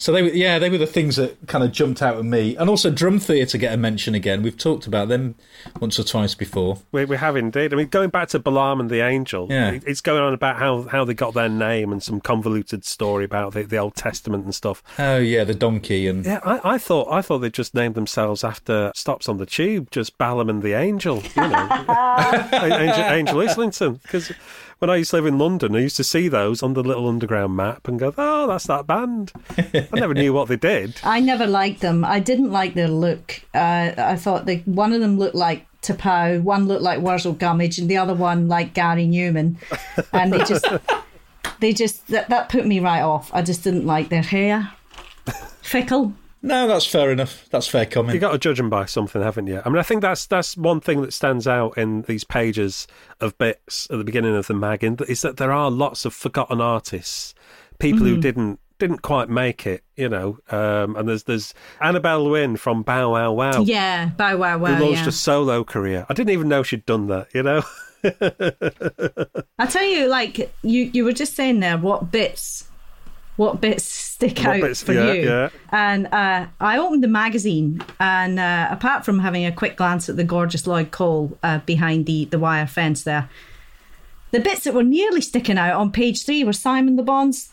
[0.01, 2.55] So they were, yeah, they were the things that kind of jumped out at me,
[2.55, 4.41] and also Drum Theatre get a mention again.
[4.41, 5.35] We've talked about them
[5.79, 6.79] once or twice before.
[6.91, 7.71] We, we have indeed.
[7.71, 9.77] I mean, going back to Balaam and the Angel, Yeah.
[9.85, 13.53] it's going on about how, how they got their name and some convoluted story about
[13.53, 14.81] the, the Old Testament and stuff.
[14.97, 18.43] Oh yeah, the donkey and Yeah, I, I thought I thought they just named themselves
[18.43, 21.69] after stops on the tube, just Balaam and the Angel, you know,
[22.53, 23.99] Angel, Angel Islington.
[24.01, 24.31] Because
[24.79, 27.07] when I used to live in London, I used to see those on the little
[27.07, 29.31] underground map and go, "Oh, that's that band."
[29.93, 30.99] I never knew what they did.
[31.03, 32.03] I never liked them.
[32.05, 33.41] I didn't like their look.
[33.53, 37.79] Uh, I thought they, one of them looked like Tapau, one looked like Wurzel Gummidge,
[37.79, 39.55] and the other one like Gary Numan.
[40.13, 40.65] And they just,
[41.59, 43.31] they just that, that put me right off.
[43.33, 44.71] I just didn't like their hair.
[45.61, 46.13] Fickle.
[46.43, 47.47] No, that's fair enough.
[47.51, 48.15] That's fair comment.
[48.15, 49.61] You got to judge them by something, haven't you?
[49.63, 52.87] I mean, I think that's that's one thing that stands out in these pages
[53.19, 56.59] of bits at the beginning of the mag, is that there are lots of forgotten
[56.59, 57.35] artists,
[57.77, 60.39] people who didn't didn't quite make it, you know.
[60.49, 64.75] Um, and there's there's Annabelle Lwin from Bow Wow Wow, Yeah, Bow Wow Wow.
[64.75, 65.07] who launched yeah.
[65.09, 66.05] a solo career.
[66.09, 67.61] I didn't even know she'd done that, you know.
[69.59, 72.67] I tell you, like you, you were just saying there, what bits,
[73.35, 75.21] what bits stick What out bits- for yeah, you?
[75.29, 75.49] yeah.
[75.71, 80.15] And uh, I opened the magazine, and uh, apart from having a quick glance at
[80.17, 83.29] the gorgeous Lloyd Cole uh, behind the the wire fence there,
[84.31, 87.49] the bits that were nearly sticking out on page three were Simon Le Bon's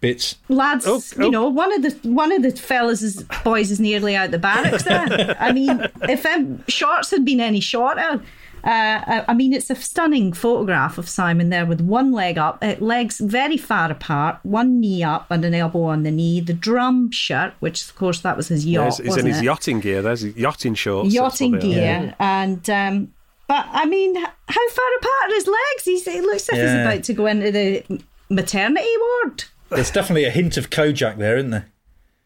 [0.00, 0.36] Bits.
[0.48, 0.86] lads.
[0.86, 1.24] Oh, oh.
[1.24, 4.38] You know, one of the one of the fellas is boys is nearly out the
[4.38, 5.36] barracks there.
[5.40, 8.22] I mean, if um, shorts had been any shorter.
[8.64, 12.74] Uh, I mean, it's a stunning photograph of Simon there with one leg up, uh,
[12.80, 16.40] legs very far apart, one knee up and an elbow on the knee.
[16.40, 19.38] The drum shirt, which of course that was his Yeah, yacht, he's, he's in his
[19.40, 19.44] it?
[19.44, 20.02] yachting gear.
[20.02, 21.06] There's his yachting shorts.
[21.10, 22.00] that's yachting what they are.
[22.00, 23.12] gear, and um,
[23.48, 25.84] but I mean, how far apart are his legs?
[25.84, 29.44] He's, it looks like he's about to go into the maternity ward.
[29.70, 31.66] There's definitely a hint of Kojak there, isn't there?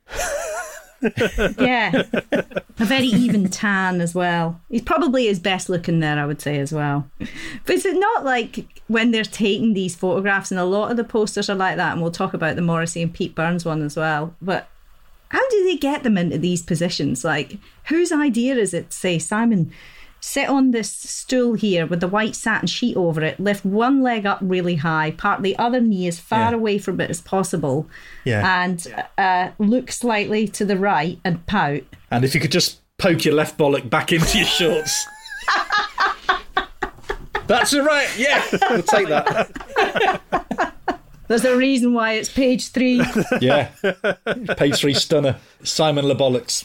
[1.59, 2.03] Yeah.
[2.33, 4.61] a very even tan as well.
[4.69, 7.09] He's probably his best looking there, I would say, as well.
[7.19, 11.05] But is it not like when they're taking these photographs, and a lot of the
[11.05, 13.97] posters are like that, and we'll talk about the Morrissey and Pete Burns one as
[13.97, 14.35] well.
[14.43, 14.69] But
[15.31, 17.25] how do they get them into these positions?
[17.25, 19.73] Like, whose idea is it to say, Simon,
[20.21, 24.27] sit on this stool here with the white satin sheet over it, lift one leg
[24.27, 26.57] up really high, part the other knee as far Yeah.
[26.57, 27.89] away from it as possible,
[28.25, 28.63] Yeah.
[28.63, 28.87] and
[29.19, 31.83] uh, look slightly to the right and pout?
[32.11, 35.07] And if you could just poke your left bollock back into your shorts.
[37.47, 38.09] That's all right.
[38.17, 39.51] Yeah, we'll take that.
[41.27, 43.03] There's a reason why it's page three.
[43.41, 43.71] Yeah.
[44.57, 45.37] Page three stunner.
[45.65, 46.65] Simon LeBollocks.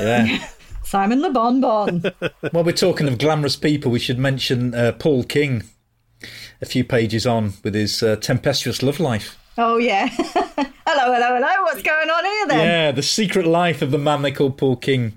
[0.00, 0.46] Yeah.
[0.92, 2.02] Simon Le Bon Bon.
[2.50, 5.62] While we're talking of glamorous people, we should mention uh, Paul King
[6.60, 9.38] a few pages on with his uh, tempestuous love life.
[9.56, 10.06] Oh, yeah.
[10.08, 11.62] hello, hello, hello.
[11.62, 12.58] What's going on here then?
[12.58, 15.16] Yeah, the secret life of the man they call Paul King.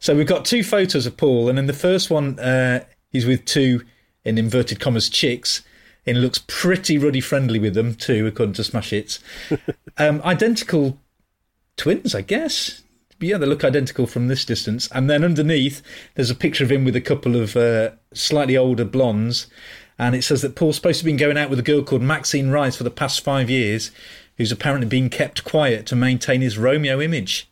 [0.00, 2.82] So we've got two photos of Paul, and in the first one, uh,
[3.12, 3.84] he's with two,
[4.24, 5.62] in inverted commas, chicks,
[6.04, 9.20] and looks pretty ruddy friendly with them too, according to Smash Hits.
[9.98, 10.98] um, identical
[11.76, 12.81] twins, I guess.
[13.22, 14.88] Yeah, they look identical from this distance.
[14.92, 15.82] And then underneath,
[16.14, 19.46] there's a picture of him with a couple of uh, slightly older blondes.
[19.98, 22.02] And it says that Paul's supposed to have been going out with a girl called
[22.02, 23.90] Maxine Rice for the past five years,
[24.36, 27.48] who's apparently been kept quiet to maintain his Romeo image.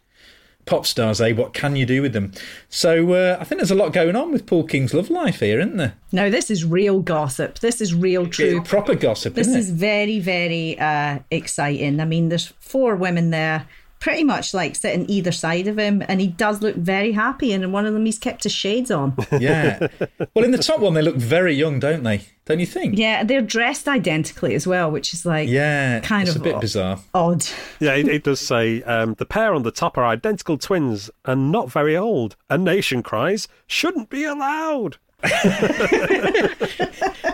[0.67, 1.33] Pop stars, eh?
[1.33, 2.33] What can you do with them?
[2.69, 5.59] So uh, I think there's a lot going on with Paul King's love life here,
[5.59, 5.95] isn't there?
[6.13, 7.59] No, this is real gossip.
[7.61, 8.61] This is real true.
[8.61, 9.75] It's proper gossip, This is it?
[9.75, 11.99] very, very uh, exciting.
[11.99, 13.67] I mean, there's four women there,
[14.01, 17.53] pretty much like sitting either side of him, and he does look very happy.
[17.53, 19.15] And in one of them, he's kept his shades on.
[19.41, 19.87] Yeah.
[20.35, 22.27] well, in the top one, they look very young, don't they?
[22.47, 22.99] Don't you think?
[22.99, 26.61] yeah, they're dressed identically as well, which is like Yeah, kind it's of a bit
[26.61, 26.99] bizarre.
[27.15, 27.47] odd.
[27.79, 31.53] Yeah, it, it does say um, the pair on the top are identical twins and
[31.53, 32.35] not very old.
[32.49, 34.97] A nation cries, shouldn't be allowed.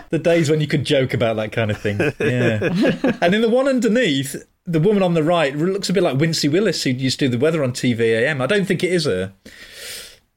[0.08, 1.98] The days when you could joke about that kind of thing.
[2.20, 2.60] Yeah.
[3.20, 6.50] and in the one underneath, the woman on the right looks a bit like Wincy
[6.50, 8.40] Willis, who used to do the weather on TVAM.
[8.40, 9.32] I don't think it is her,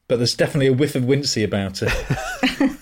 [0.07, 1.87] but there's definitely a whiff of Wincy about her.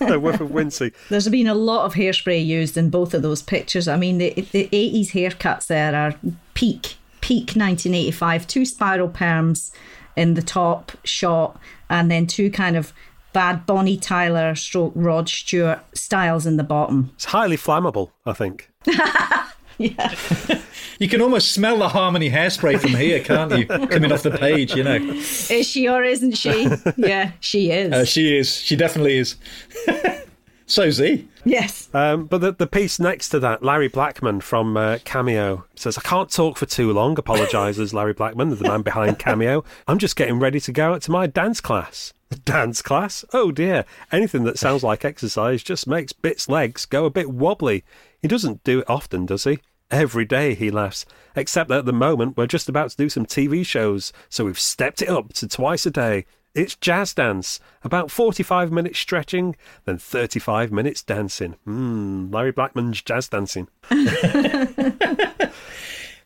[0.00, 0.94] A whiff of Wincy.
[1.10, 3.88] There's been a lot of hairspray used in both of those pictures.
[3.88, 6.14] I mean, the, the 80s haircuts there are
[6.54, 8.46] peak, peak 1985.
[8.46, 9.70] Two spiral perms
[10.16, 12.92] in the top shot, and then two kind of
[13.32, 17.10] bad Bonnie Tyler stroke Rod Stewart styles in the bottom.
[17.16, 18.70] It's highly flammable, I think.
[20.98, 23.66] You can almost smell the Harmony hairspray from here, can't you?
[23.88, 24.96] Coming off the page, you know.
[24.96, 26.68] Is she or isn't she?
[26.96, 27.92] yeah, she is.
[27.92, 28.56] Uh, she is.
[28.56, 29.36] She definitely is.
[30.66, 31.26] So's he.
[31.44, 31.88] yes.
[31.94, 36.02] Um, but the, the piece next to that, Larry Blackmon from uh, Cameo says, I
[36.02, 39.64] can't talk for too long, apologises Larry Blackmon, the man behind Cameo.
[39.86, 42.12] I'm just getting ready to go out to my dance class.
[42.44, 43.24] Dance class?
[43.32, 43.86] Oh dear.
[44.12, 47.84] Anything that sounds like exercise just makes Bit's legs go a bit wobbly.
[48.20, 49.60] He doesn't do it often, does he?
[49.90, 51.06] Every day, he laughs.
[51.34, 54.58] Except that at the moment, we're just about to do some TV shows, so we've
[54.58, 56.26] stepped it up to twice a day.
[56.54, 61.52] It's jazz dance, about 45 minutes stretching, then 35 minutes dancing.
[61.64, 63.68] Hmm, Larry Blackmon's jazz dancing.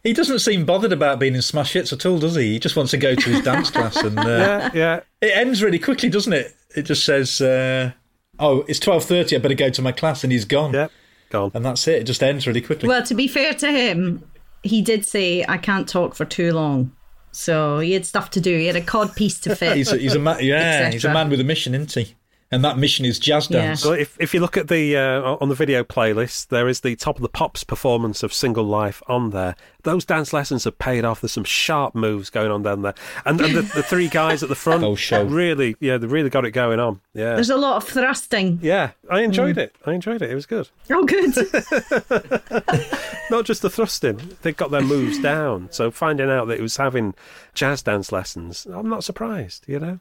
[0.05, 2.55] He doesn't seem bothered about being in Smash Hits at all, does he?
[2.55, 5.01] He just wants to go to his dance class, and uh, Yeah, yeah.
[5.20, 6.57] it ends really quickly, doesn't it?
[6.75, 7.92] It just says, uh,
[8.40, 9.37] "Oh, it's twelve thirty.
[9.37, 10.75] I better go to my class," and he's gone.
[10.75, 10.88] Yeah,
[11.32, 11.50] gone.
[11.54, 12.02] And that's it.
[12.02, 12.88] It just ends really quickly.
[12.88, 14.22] Well, to be fair to him,
[14.62, 16.92] he did say, I can't talk for too long.
[17.32, 18.56] So he had stuff to do.
[18.56, 19.76] He had a cod piece to fit.
[19.76, 22.14] he's a, he's a ma- yeah, he's a man with a mission, isn't he?
[22.52, 23.62] And that mission is jazz Yeah.
[23.62, 23.84] dance.
[23.86, 27.16] If, if you look at the uh, on the video playlist, there is the top
[27.16, 29.56] of the pops performance of Single Life on there.
[29.84, 31.22] Those dance lessons have paid off.
[31.22, 34.48] There's some sharp moves going on down there, and, and the, the three guys at
[34.50, 35.24] the front Oh, show.
[35.24, 37.00] really, yeah, they really got it going on.
[37.14, 38.58] Yeah, There's a lot of thrusting.
[38.62, 39.24] yeah, I Mm.
[39.24, 39.74] enjoyed it.
[39.86, 40.30] I enjoyed it.
[40.30, 40.68] It was good.
[40.90, 41.34] Oh, good.
[43.30, 45.68] Not just the thrusting; they got their moves down.
[45.72, 47.14] So finding out that it was having
[47.54, 49.64] jazz dance lessons, I'm not surprised.
[49.66, 49.98] You know.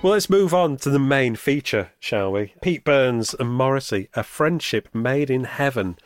[0.00, 2.54] Well, let's move on to the main feature, shall we?
[2.62, 5.98] Pete Burns and Morrissey, a friendship made in heaven.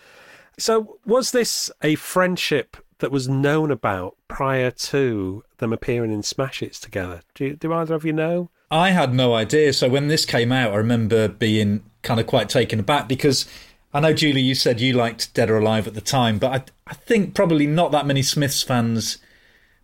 [0.59, 6.61] So, was this a friendship that was known about prior to them appearing in Smash
[6.61, 7.21] Hits together?
[7.35, 8.49] Do, do either of you know?
[8.71, 9.75] I had no idea.
[9.75, 13.47] So when this came out, I remember being kind of quite taken aback because
[13.93, 16.91] I know, Julie, you said you liked Dead or Alive at the time, but I,
[16.91, 19.19] I think probably not that many Smiths fans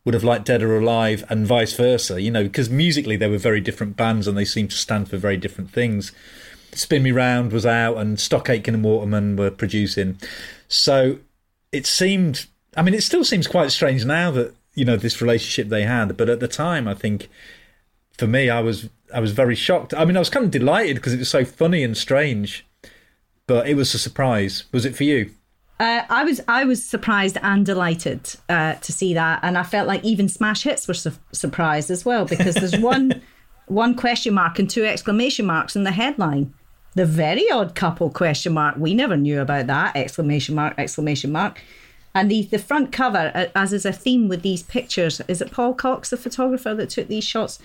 [0.08, 3.36] would have liked Dead or Alive and vice versa, you know, because musically they were
[3.36, 6.12] very different bands and they seemed to stand for very different things.
[6.72, 10.16] Spin Me Round was out and Stock Aitken and Waterman were producing.
[10.66, 11.18] So
[11.72, 15.68] it seemed, I mean, it still seems quite strange now that, you know, this relationship
[15.68, 17.28] they had, but at the time, I think
[18.16, 19.92] for me, I was I was very shocked.
[19.92, 22.66] I mean, I was kind of delighted because it was so funny and strange,
[23.46, 24.64] but it was a surprise.
[24.72, 25.32] Was it for you?
[25.80, 29.86] Uh, I was I was surprised and delighted uh, to see that, and I felt
[29.86, 33.22] like even Smash Hits were su- surprised as well because there's one
[33.66, 36.52] one question mark and two exclamation marks in the headline.
[36.94, 38.76] The very odd couple question mark.
[38.76, 41.62] We never knew about that exclamation mark exclamation mark.
[42.12, 45.52] And the the front cover, uh, as is a theme with these pictures, is it
[45.52, 47.60] Paul Cox, the photographer that took these shots?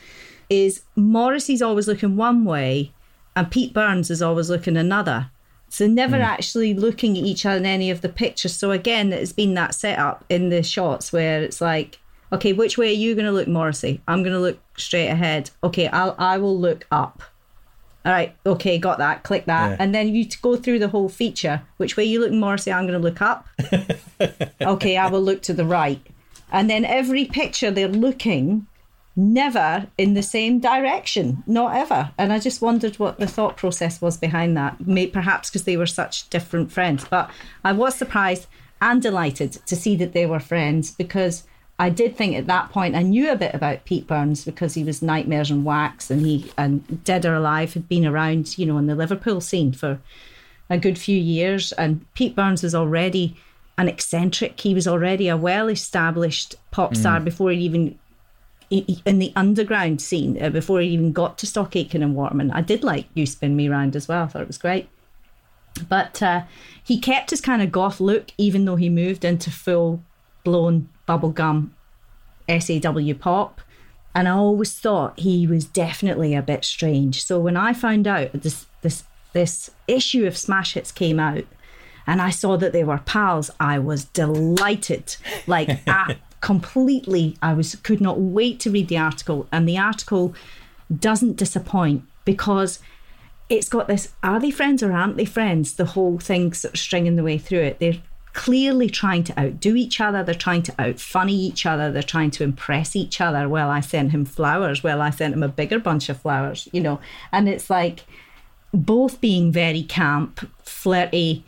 [0.52, 2.92] Is Morrissey's always looking one way,
[3.36, 5.32] and Pete Burns is always looking another.
[5.74, 6.22] So never hmm.
[6.22, 8.56] actually looking at each other in any of the pictures.
[8.56, 11.98] So again, it's been that setup in the shots where it's like,
[12.32, 14.00] okay, which way are you going to look, Morrissey?
[14.08, 15.50] I'm going to look straight ahead.
[15.64, 17.24] Okay, I'll I will look up.
[18.06, 19.24] All right, okay, got that.
[19.24, 19.78] Click that, Yeah.
[19.80, 21.64] and then you go through the whole feature.
[21.78, 22.72] Which way you look, Morrissey?
[22.72, 23.48] I'm going to look up.
[24.62, 26.06] okay, I will look to the right,
[26.52, 28.68] and then every picture they're looking
[29.16, 32.12] never in the same direction, not ever.
[32.18, 34.86] And I just wondered what the thought process was behind that.
[34.86, 37.06] Maybe, perhaps because they were such different friends.
[37.10, 37.30] But
[37.64, 38.48] I was surprised
[38.82, 41.44] and delighted to see that they were friends because
[41.80, 44.84] I did think at that point I knew a bit about Pete Burns because he
[44.84, 48.78] was Nightmares in Wax and he and Dead or Alive had been around, you know,
[48.78, 50.00] in the Liverpool scene for
[50.70, 51.72] a good few years.
[51.74, 53.38] And Pete Burns was already
[53.78, 54.60] an eccentric.
[54.60, 57.26] He was already a well established pop star mm.
[57.26, 57.98] before he even
[58.70, 62.52] in the underground scene uh, before he even got to Stock Aitken and Waterman.
[62.52, 64.24] I did like You Spin Me Round as well.
[64.24, 64.90] I thought it was great.
[65.90, 66.44] But uh,
[66.84, 70.04] he kept his kind of goth look, even though he moved into full
[70.44, 71.72] blown bubblegum
[72.50, 73.62] SAW pop.
[74.16, 77.24] And I always thought he was definitely a bit strange.
[77.24, 81.46] So when I found out this this this issue of Smash Hits came out,
[82.06, 85.16] and I saw that they were pals, I was delighted.
[85.48, 89.48] Like ah, completely, I was could not wait to read the article.
[89.50, 90.36] And the article
[90.94, 92.80] doesn't disappoint because
[93.48, 95.76] it's got this are they friends or aren't they friends?
[95.76, 97.80] The whole thing sort of stringing the way through it.
[97.80, 98.02] They're
[98.34, 100.22] clearly trying to outdo each other.
[100.22, 101.94] They're trying to out funny each other.
[101.94, 103.48] They're trying to impress each other.
[103.48, 104.84] Well, I sent him flowers.
[104.84, 107.00] Well, I sent him a bigger bunch of flowers, you know.
[107.32, 108.04] And it's like
[108.74, 111.46] both being very camp, flirty,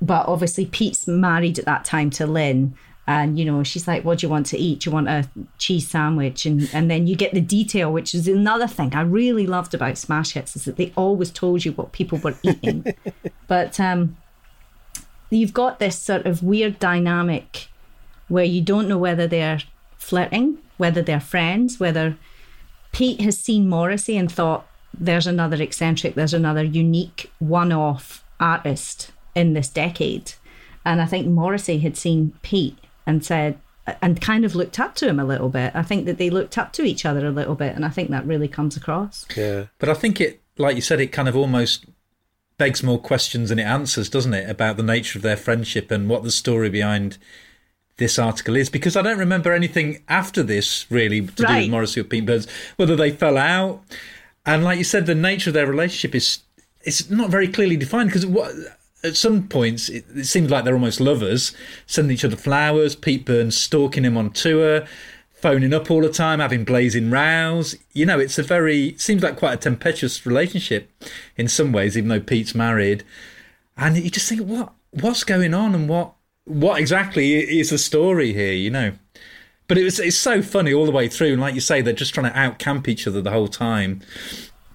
[0.00, 2.74] but obviously Pete's married at that time to Lynn.
[3.08, 4.80] And you know, she's like, "What do you want to eat?
[4.80, 8.28] Do you want a cheese sandwich?" And and then you get the detail, which is
[8.28, 11.92] another thing I really loved about Smash Hits, is that they always told you what
[11.92, 12.84] people were eating.
[13.48, 14.18] but um,
[15.30, 17.68] you've got this sort of weird dynamic
[18.28, 19.60] where you don't know whether they're
[19.96, 22.18] flirting, whether they're friends, whether
[22.92, 29.12] Pete has seen Morrissey and thought there's another eccentric, there's another unique one off artist
[29.34, 30.32] in this decade.
[30.84, 32.76] And I think Morrissey had seen Pete
[33.08, 33.58] and said,
[34.02, 35.72] and kind of looked up to him a little bit.
[35.74, 37.74] I think that they looked up to each other a little bit.
[37.74, 39.26] And I think that really comes across.
[39.34, 39.64] Yeah.
[39.78, 41.86] But I think it, like you said, it kind of almost
[42.58, 46.06] begs more questions than it answers, doesn't it, about the nature of their friendship and
[46.06, 47.16] what the story behind
[47.96, 48.68] this article is?
[48.68, 52.46] Because I don't remember anything after this really to do with Morrissey or Pete Burns,
[52.76, 53.82] whether they fell out.
[54.44, 56.40] And like you said, the nature of their relationship is
[56.82, 58.52] it's not very clearly defined because what.
[59.04, 61.54] At some points, it, it seems like they're almost lovers,
[61.86, 62.96] sending each other flowers.
[62.96, 64.86] Pete Burns stalking him on tour,
[65.32, 67.76] phoning up all the time, having blazing rows.
[67.92, 70.90] You know, it's a very it seems like quite a tempestuous relationship
[71.36, 73.04] in some ways, even though Pete's married.
[73.76, 78.32] and you just think, what what's going on, and what what exactly is the story
[78.32, 78.52] here?
[78.54, 78.92] You know.
[79.68, 81.92] But it was it's so funny all the way through, and like you say, they're
[81.92, 84.00] just trying to out camp each other the whole time.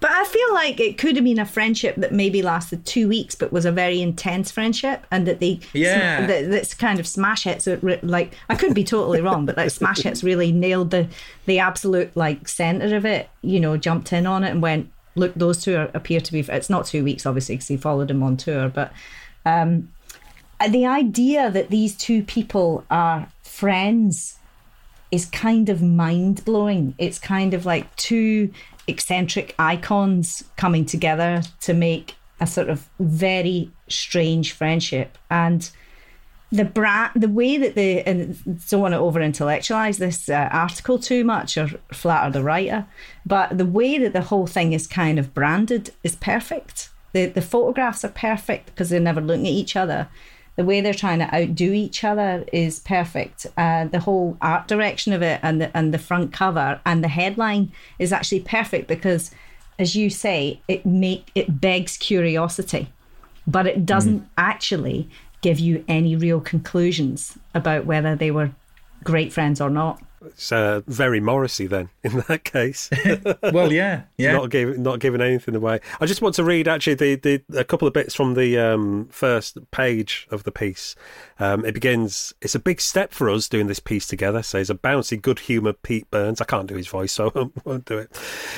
[0.04, 3.34] But I feel like it could have been a friendship that maybe lasted two weeks,
[3.34, 7.44] but was a very intense friendship, and that they yeah that, that's kind of smash
[7.44, 7.66] hits.
[8.02, 11.08] Like I could be totally wrong, but like smash hits really nailed the
[11.46, 13.30] the absolute like center of it.
[13.40, 16.40] You know, jumped in on it and went, look, those two are, appear to be.
[16.40, 18.92] It's not two weeks, obviously, because he followed him on tour, but
[19.46, 19.90] um,
[20.68, 24.36] the idea that these two people are friends
[25.10, 26.94] is kind of mind blowing.
[26.98, 28.52] It's kind of like two
[28.86, 35.16] eccentric icons coming together to make a sort of very strange friendship.
[35.30, 35.70] And
[36.52, 40.98] the brand the way that they and don't want to over intellectualize this uh, article
[40.98, 42.86] too much or flatter the writer
[43.26, 46.90] but the way that the whole thing is kind of branded is perfect.
[47.12, 50.08] The the photographs are perfect because they're never looking at each other
[50.56, 53.46] the way they're trying to outdo each other is perfect.
[53.56, 57.08] Uh, the whole art direction of it and the, and the front cover and the
[57.08, 59.30] headline is actually perfect because,
[59.78, 62.88] as you say, it make it begs curiosity,
[63.46, 64.28] but it doesn't mm.
[64.38, 65.08] actually
[65.40, 68.50] give you any real conclusions about whether they were
[69.02, 70.00] great friends or not.
[70.26, 72.90] It's uh, very Morrissey then, in that case.
[73.42, 74.32] well, yeah, yeah.
[74.32, 75.80] Not giving, not giving anything away.
[76.00, 79.08] I just want to read actually the, the a couple of bits from the um,
[79.10, 80.96] first page of the piece.
[81.38, 82.34] Um, it begins.
[82.40, 84.42] It's a big step for us doing this piece together.
[84.42, 86.40] Says a bouncy, good-humoured Pete Burns.
[86.40, 88.10] I can't do his voice, so I won't do it.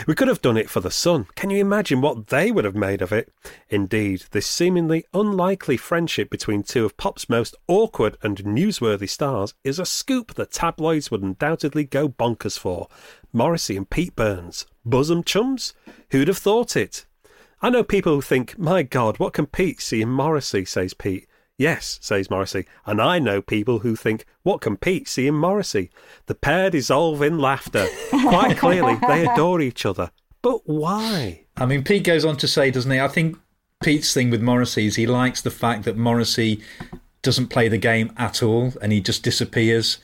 [0.07, 1.27] We could have done it for the Sun.
[1.35, 3.33] Can you imagine what they would have made of it?
[3.69, 9.79] Indeed, this seemingly unlikely friendship between two of pop's most awkward and newsworthy stars is
[9.79, 12.89] a scoop that tabloids would undoubtedly go bonkers for.
[13.33, 15.75] Morrissey and Pete Burns, bosom chums?
[16.11, 17.07] Who'd have thought it?
[17.63, 21.27] I know people who think, my God, what can Pete see in Morrissey, says Pete.
[21.59, 25.91] Yes, says Morrissey, and I know people who think, what can Pete see in Morrissey?
[26.27, 27.87] The pair dissolve in laughter.
[28.11, 30.11] Quite clearly, they adore each other.
[30.43, 31.47] But why?
[31.57, 33.01] I mean, Pete goes on to say, doesn't he?
[33.01, 33.39] I think
[33.83, 36.61] Pete's thing with Morrissey is he likes the fact that Morrissey
[37.23, 39.99] doesn't play the game at all and he just disappears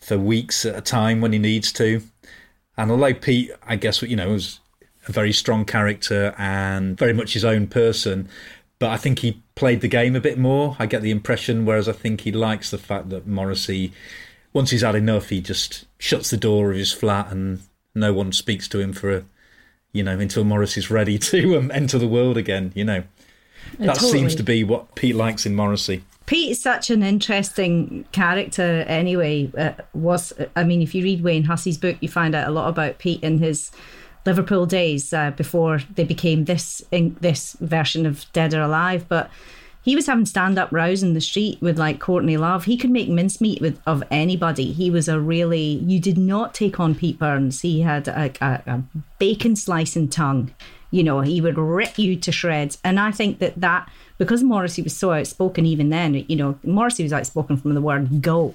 [0.00, 2.02] for weeks at a time when he needs to.
[2.76, 4.60] And although Pete, I guess, you know, was
[5.06, 8.28] a very strong character and very much his own person,
[8.78, 10.76] but I think he played the game a bit more.
[10.78, 13.92] I get the impression, whereas I think he likes the fact that Morrissey,
[14.54, 17.60] once he's had enough, he just shuts the door of his flat and
[17.94, 19.24] no one speaks to him for a,
[19.92, 22.72] you know, until Morrissey's ready to um, enter the world again.
[22.74, 23.04] You know,
[23.78, 24.12] that totally.
[24.12, 26.02] seems to be what Pete likes in Morrissey.
[26.30, 29.50] Pete's such an interesting character anyway.
[29.58, 32.68] Uh, was I mean, if you read Wayne Hussey's book, you find out a lot
[32.68, 33.72] about Pete and his
[34.24, 39.06] Liverpool days uh, before they became this in, this version of Dead or Alive.
[39.08, 39.28] But
[39.82, 42.64] he was having stand up rows in the street with like Courtney Love.
[42.64, 44.70] He could make mincemeat with of anybody.
[44.70, 47.62] He was a really you did not take on Pete Burns.
[47.62, 48.82] He had a, a, a
[49.18, 50.54] bacon slicing tongue.
[50.92, 52.78] You know, he would rip you to shreds.
[52.84, 56.26] And I think that that because Morrissey was so outspoken even then.
[56.28, 58.52] You know, Morrissey was outspoken from the word go,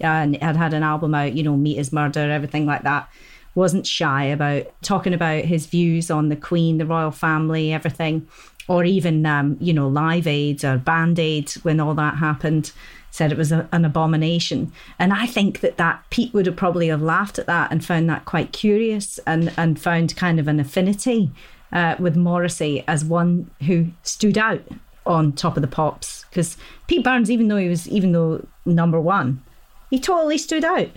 [0.00, 1.34] and had had an album out.
[1.34, 3.10] You know, Meat Is Murder, everything like that
[3.54, 8.26] wasn't shy about talking about his views on the Queen, the royal family, everything,
[8.66, 12.72] or even, um, you know, Live Aid or Band Aid when all that happened.
[13.10, 16.88] Said it was a, an abomination, and I think that that Pete would have probably
[16.88, 20.58] have laughed at that and found that quite curious, and and found kind of an
[20.58, 21.30] affinity
[21.70, 24.62] uh, with Morrissey as one who stood out
[25.04, 29.00] on top of the pops because Pete Burns, even though he was even though number
[29.00, 29.42] one,
[29.90, 30.90] he totally stood out.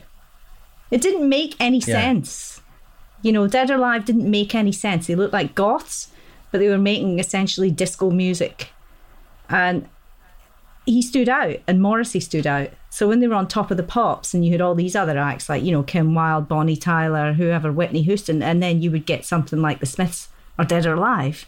[0.91, 1.86] It didn't make any yeah.
[1.86, 2.62] sense.
[3.22, 5.08] You know, Dead or Alive didn't make any sense.
[5.08, 6.10] They looked like goths,
[6.51, 8.70] but they were making essentially disco music.
[9.49, 9.89] And
[10.86, 12.70] he stood out and Morrissey stood out.
[12.89, 15.18] So when they were on top of the pops and you had all these other
[15.18, 19.06] acts like, you know, Kim Wilde, Bonnie Tyler, whoever, Whitney Houston, and then you would
[19.06, 21.47] get something like the Smiths or Dead or Alive.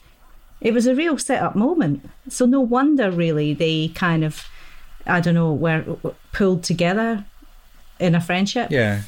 [0.59, 2.09] It was a real set up moment.
[2.29, 4.45] So no wonder really they kind of
[5.05, 5.97] I don't know, were
[6.33, 7.25] pulled together
[7.99, 8.71] in a friendship.
[8.71, 9.01] Yeah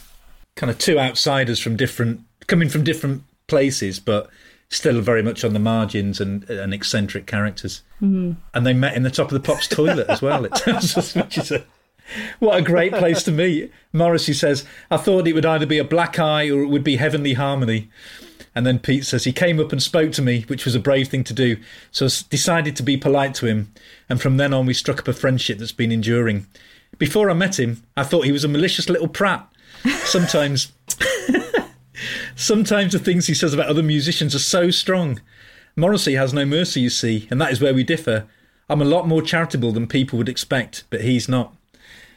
[0.59, 4.29] kind of two outsiders from different, coming from different places, but
[4.69, 7.81] still very much on the margins and, and eccentric characters.
[8.01, 8.33] Mm-hmm.
[8.53, 10.43] And they met in the top of the Pops toilet as well.
[10.43, 11.63] It tells us which is a
[12.39, 13.71] what a great place to meet.
[13.93, 16.97] Morrissey says, I thought it would either be a black eye or it would be
[16.97, 17.89] heavenly harmony.
[18.55, 21.07] And then Pete says, he came up and spoke to me, which was a brave
[21.07, 21.57] thing to do.
[21.91, 23.71] So I decided to be polite to him.
[24.09, 26.47] And from then on, we struck up a friendship that's been enduring.
[26.97, 29.47] Before I met him, I thought he was a malicious little prat
[30.05, 30.71] sometimes
[32.35, 35.21] sometimes the things he says about other musicians are so strong.
[35.75, 38.27] Morrissey has no mercy, you see, and that is where we differ.
[38.69, 41.55] I'm a lot more charitable than people would expect, but he's not.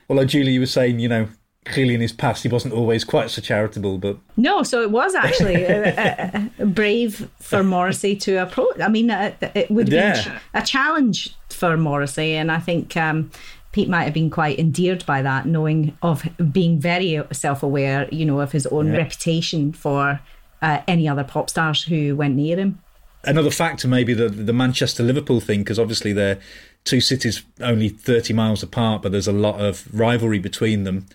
[0.09, 1.29] Although Julie, you were saying, you know,
[1.65, 5.15] clearly in his past he wasn't always quite so charitable, but no, so it was
[5.15, 8.81] actually uh, uh, brave for Morrissey to approach.
[8.81, 10.25] I mean, it would have Yeah.
[10.25, 13.31] been a challenge for Morrissey, and I think um,
[13.73, 18.41] Pete might have been quite endeared by that, knowing of being very self-aware, you know,
[18.41, 20.21] of his own reputation for
[20.63, 22.79] uh, any other pop stars who went near him.
[23.25, 26.39] another factor maybe the the Manchester Liverpool thing because obviously they're
[26.85, 31.07] two cities only 30 miles apart but there's a lot of rivalry between them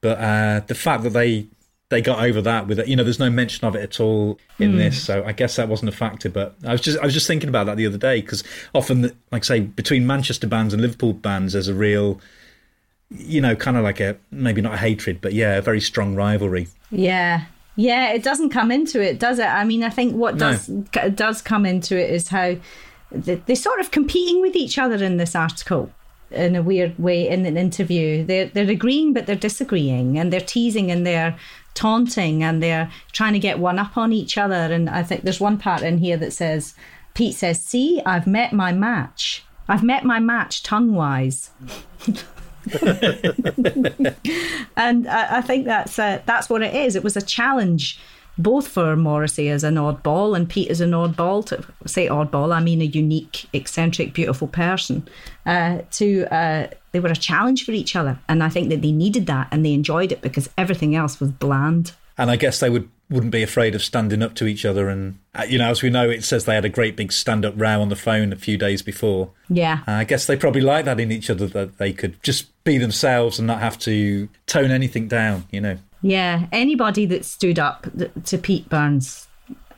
[0.00, 1.46] but uh, the fact that they
[1.90, 4.38] they got over that with it you know there's no mention of it at all
[4.60, 7.12] in this so I guess that wasn't a factor but I was just I was
[7.14, 8.44] just thinking about that the other day because
[8.74, 12.20] often like I say between Manchester bands and Liverpool bands there's a real
[13.10, 16.14] you know kind of like a maybe not a hatred but yeah a very strong
[16.14, 17.46] rivalry Yeah.
[17.76, 19.46] Yeah, it doesn't come into it, does it?
[19.46, 20.50] I mean, I think what No.
[20.52, 22.56] does c- does come into it is how
[23.10, 25.90] they- they're sort of competing with each other in this article
[26.30, 28.24] in a weird way in an interview.
[28.24, 31.36] They're they're agreeing but they're disagreeing and they're teasing and they're
[31.74, 34.54] taunting and they're trying to get one up on each other.
[34.54, 36.74] And I think there's one part in here that says
[37.14, 39.44] Pete says, "See, I've met my match.
[39.68, 41.50] I've met my match tongue wise."
[44.76, 46.94] and I, I think that's uh, that's what it is.
[46.94, 47.98] It was a challenge,
[48.42, 51.44] both for Morrissey as an oddball and Pete as an oddball.
[51.46, 55.08] To say oddball, I mean a unique, eccentric, beautiful person.
[55.46, 58.92] Uh, to uh, they were a challenge for each other, and I think that they
[58.92, 61.92] needed that, and they enjoyed it because everything else was bland.
[62.18, 64.88] and I guess they would wouldn't be afraid of standing up to each other.
[64.88, 67.54] And uh, you know, as we know, it says they had a great big stand-up
[67.56, 69.30] row on the phone a few days before.
[69.48, 72.46] Yeah, Uh, I guess they probably like that in each other that they could just
[72.62, 75.44] be themselves and not have to tone anything down.
[75.50, 76.46] You know, yeah.
[76.52, 77.86] Anybody that stood up
[78.24, 79.28] to Pete Burns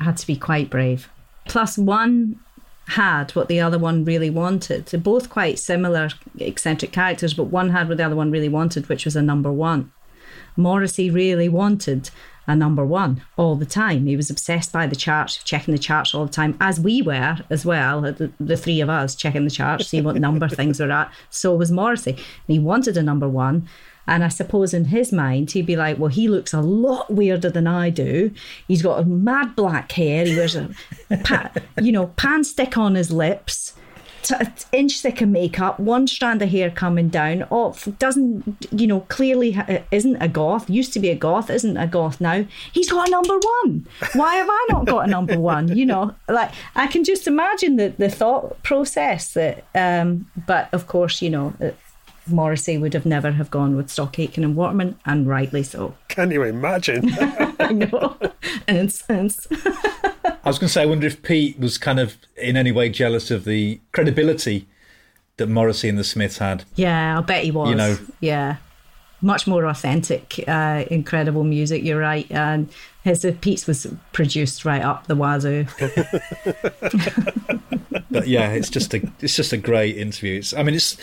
[0.01, 1.09] had to be quite brave.
[1.47, 2.39] Plus, one
[2.89, 4.87] had what the other one really wanted.
[4.87, 8.89] They're both quite similar eccentric characters, but one had what the other one really wanted,
[8.89, 9.93] which was a number one.
[10.57, 12.11] Morrissey really wanted
[12.47, 14.07] a number one all the time.
[14.07, 17.39] He was obsessed by the charts, checking the charts all the time, as we were
[17.51, 20.91] as well, the, the three of us checking the charts, see what number things were
[20.91, 21.13] at.
[21.31, 22.13] So was Morrissey.
[22.13, 23.69] And he wanted a number one.
[24.07, 27.51] And I suppose in his mind, he'd be like, well, he looks a lot weirder
[27.51, 28.33] than I do.
[28.67, 30.25] He's got a mad black hair.
[30.27, 30.71] He wears a,
[31.25, 31.51] pa-
[31.81, 33.75] you know, pan stick on his lips
[34.23, 34.35] t-
[34.73, 37.43] inch thick of makeup, one strand of hair coming down.
[37.51, 40.71] Off doesn't you know clearly ha- isn't a goth.
[40.71, 42.45] Used to be a goth, isn't a goth now.
[42.73, 43.87] He's got a number one.
[44.15, 45.77] Why have I not got a number one?
[45.77, 49.65] You know, like I can just imagine the the thought process that.
[49.75, 51.55] Um, but of course, you know.
[51.61, 51.71] uh,
[52.27, 55.95] Morrissey would have never have gone with Stock Aitken and Waterman, and rightly so.
[56.09, 57.11] Can you imagine?
[57.61, 58.17] I know.
[58.69, 59.47] Incense.
[59.51, 62.89] I was going to say, I wonder if Pete was kind of in any way
[62.89, 64.67] jealous of the credibility
[65.37, 66.65] that Morrissey and the Smiths had.
[66.75, 67.71] Yeah, I bet he was.
[67.71, 67.99] You know.
[68.21, 68.57] yeah,
[69.21, 71.83] much more authentic, uh, incredible music.
[71.85, 72.69] You're right, and
[73.05, 75.67] his uh, Pete's was produced right up the wazoo.
[78.13, 80.39] But yeah, it's just a it's just a great interview.
[80.39, 80.99] It's, I mean, it's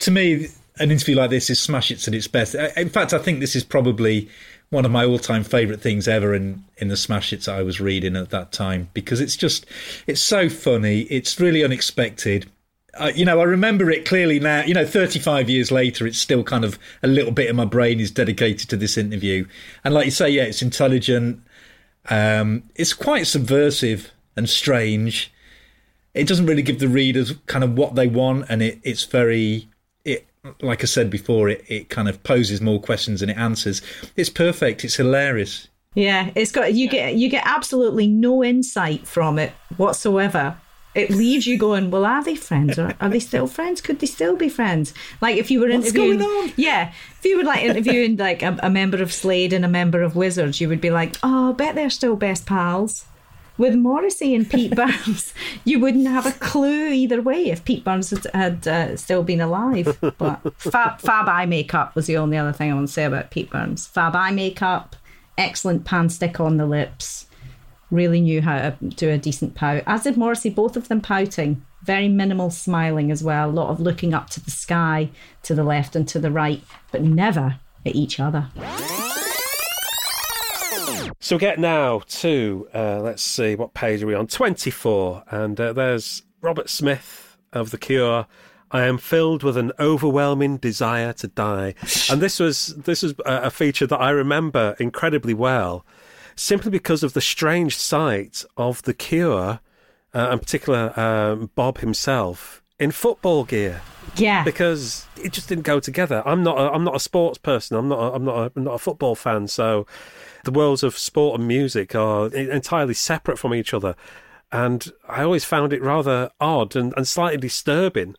[0.00, 0.48] to me
[0.78, 2.54] an interview like this is smash it's at its best.
[2.54, 4.28] In fact, I think this is probably
[4.70, 8.16] one of my all-time favorite things ever in in the smash hits I was reading
[8.16, 9.66] at that time because it's just
[10.06, 11.02] it's so funny.
[11.02, 12.50] It's really unexpected.
[12.94, 14.62] Uh, you know, I remember it clearly now.
[14.62, 17.98] You know, 35 years later, it's still kind of a little bit of my brain
[17.98, 19.46] is dedicated to this interview.
[19.82, 21.42] And like you say, yeah, it's intelligent.
[22.08, 25.32] Um, it's quite subversive and strange
[26.12, 29.68] it doesn't really give the readers kind of what they want and it, it's very
[30.60, 33.80] like i said before it, it kind of poses more questions than it answers
[34.16, 39.38] it's perfect it's hilarious Yeah, it's got you get you get absolutely no insight from
[39.38, 40.56] it whatsoever.
[40.94, 42.78] It leaves you going, well, are they friends?
[42.78, 43.80] Or are they still friends?
[43.80, 44.92] Could they still be friends?
[45.20, 48.70] Like if you were What's interviewing, yeah, if you were like interviewing like a, a
[48.70, 51.74] member of Slade and a member of Wizards, you would be like, oh, I bet
[51.74, 53.06] they're still best pals.
[53.56, 55.32] With Morrissey and Pete Burns,
[55.64, 59.40] you wouldn't have a clue either way if Pete Burns had, had uh, still been
[59.40, 59.96] alive.
[60.18, 63.30] But fab, fab eye makeup was the only other thing I want to say about
[63.30, 63.86] Pete Burns.
[63.86, 64.96] Fab eye makeup,
[65.38, 67.26] excellent pan stick on the lips,
[67.90, 69.84] really knew how to do a decent pout.
[69.86, 71.64] As did Morrissey, both of them pouting.
[71.82, 75.10] Very minimal smiling as well, a lot of looking up to the sky,
[75.42, 78.48] to the left and to the right, but never at each other.
[81.20, 84.26] So we get now to, uh, let's see, what page are we on?
[84.26, 85.24] 24.
[85.30, 88.26] And uh, there's Robert Smith of The Cure.
[88.70, 91.74] I am filled with an overwhelming desire to die.
[92.10, 95.86] And this was this was a feature that I remember incredibly well,
[96.36, 99.60] simply because of the strange sight of The Cure,
[100.14, 103.80] uh, in particular um, Bob himself, in football gear
[104.16, 104.44] Yeah.
[104.44, 106.22] because it just didn't go together.
[106.26, 106.58] I'm not.
[106.58, 107.76] A, I'm not a sports person.
[107.78, 107.98] I'm not.
[108.00, 108.36] A, I'm not.
[108.36, 109.46] A, I'm not a football fan.
[109.48, 109.86] So
[110.44, 113.94] the worlds of sport and music are entirely separate from each other.
[114.52, 118.16] And I always found it rather odd and, and slightly disturbing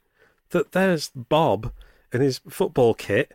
[0.50, 1.72] that there's Bob
[2.12, 3.34] in his football kit.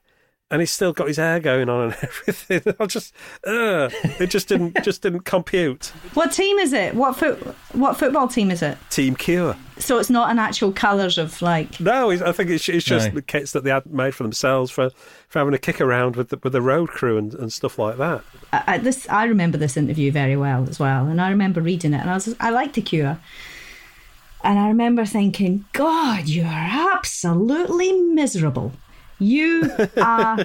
[0.52, 2.74] And he's still got his hair going on and everything.
[2.80, 3.14] I just,
[3.46, 3.88] uh,
[4.18, 5.92] it just didn't, just didn't compute.
[6.14, 6.96] What team is it?
[6.96, 7.38] What foot?
[7.72, 8.76] What football team is it?
[8.90, 9.56] Team Cure.
[9.78, 11.78] So it's not an actual colours of like.
[11.80, 13.14] No, it's- I think it's, it's just No.
[13.14, 14.90] the kits that they had made for themselves for,
[15.28, 17.96] for having a kick around with the, with the road crew and, and stuff like
[17.98, 18.22] that.
[18.52, 21.94] I, I- this I remember this interview very well as well, and I remember reading
[21.94, 23.18] it, and I was I liked the Cure,
[24.42, 28.72] and I remember thinking, God, you are absolutely miserable.
[29.20, 30.44] You are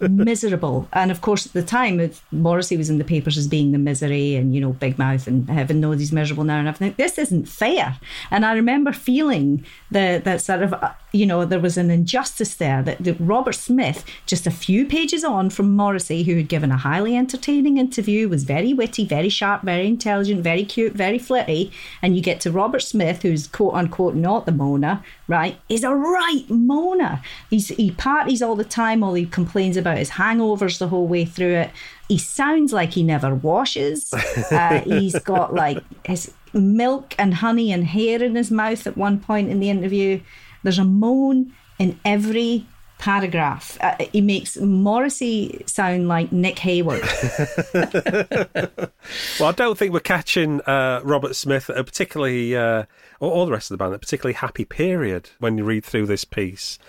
[0.00, 0.88] miserable.
[0.92, 4.34] And of course, at the time, Morrissey was in the papers as being the misery
[4.34, 6.58] and, you know, Big Mouth and heaven knows he's miserable now.
[6.58, 7.98] And I think this isn't fair.
[8.30, 10.74] And I remember feeling the, that sort of,
[11.16, 15.24] you know, there was an injustice there that, that Robert Smith, just a few pages
[15.24, 19.62] on from Morrissey, who had given a highly entertaining interview, was very witty, very sharp,
[19.62, 21.72] very intelligent, very cute, very flirty.
[22.02, 25.58] And you get to Robert Smith, who's quote unquote not the Mona, right?
[25.68, 27.22] Is a right Mona.
[27.50, 31.24] He's, he parties all the time, all he complains about his hangovers the whole way
[31.24, 31.70] through it.
[32.08, 34.12] He sounds like he never washes.
[34.56, 39.20] Uh, he's got like his milk and honey and hair in his mouth at one
[39.20, 40.20] point in the interview.
[40.66, 42.66] There's a moan in every
[42.98, 43.78] paragraph.
[43.80, 47.04] Uh, he makes Morrissey sound like Nick Heyward.
[49.38, 52.86] Well, I don't think we're catching uh, Robert Smith at a particularly, uh,
[53.20, 56.06] or all the rest of the band, a particularly happy period when you read through
[56.06, 56.80] this piece.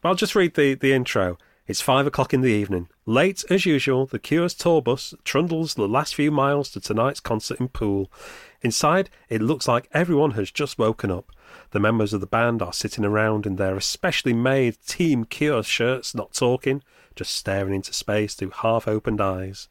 [0.00, 1.36] But I'll just read the, the intro.
[1.68, 2.88] It's five o'clock in the evening.
[3.04, 7.60] Late as usual, the Cure's tour bus trundles the last few miles to tonight's concert
[7.60, 8.10] in Poole.
[8.62, 11.30] Inside, it looks like everyone has just woken up.
[11.72, 16.14] The members of the band are sitting around in their especially made Team Cure shirts,
[16.14, 16.82] not talking,
[17.14, 19.68] just staring into space through half opened eyes.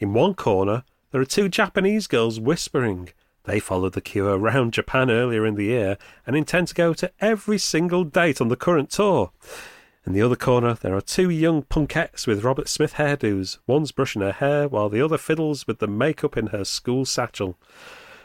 [0.00, 0.82] In one corner,
[1.12, 3.10] there are two Japanese girls whispering.
[3.44, 7.12] They followed the Cure around Japan earlier in the year and intend to go to
[7.20, 9.30] every single date on the current tour.
[10.06, 13.58] In the other corner, there are two young punkettes with Robert Smith hairdos.
[13.66, 17.58] One's brushing her hair while the other fiddles with the makeup in her school satchel.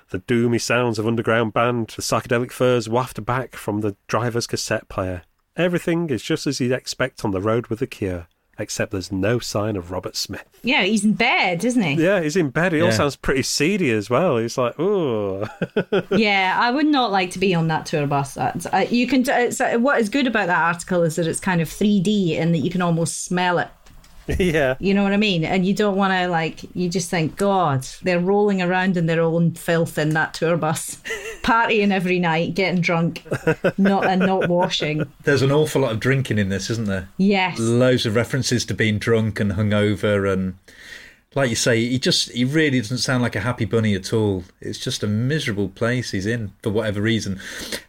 [0.10, 4.90] The doomy sounds of underground band, the psychedelic furs waft back from the driver's cassette
[4.90, 5.24] player.
[5.56, 8.28] Everything is just as you'd expect on the road with the Cure,
[8.60, 10.46] except there's no sign of Robert Smith.
[10.64, 11.94] yeah, he's in bed, isn't he?
[12.04, 12.74] Yeah, he's in bed.
[12.74, 14.38] He all sounds pretty seedy as well.
[14.38, 15.48] He's like, oh,
[16.12, 18.36] yeah, I would not like to be on that tour bus.
[18.36, 19.24] That's- uh, you can.
[19.28, 22.54] It's, uh, what is good about that article is that it's kind of 3D and
[22.54, 23.70] that you can almost smell it.
[24.40, 24.76] yeah.
[24.80, 25.44] You know what I mean?
[25.44, 26.64] And you don't want to like.
[26.76, 30.96] You just think, God, they're rolling around in their own filth in that tour bus,
[31.44, 33.24] partying every night, getting drunk,
[33.78, 35.04] not and not washing.
[35.24, 37.10] There's an awful lot of drinking in this, isn't there?
[37.18, 37.60] Yes.
[37.60, 40.56] Loads of references to being drunk and hungover, and
[41.36, 44.44] like you say, he just he really doesn't sound like a happy bunny at all.
[44.60, 47.40] It's just a miserable place he's in for whatever reason,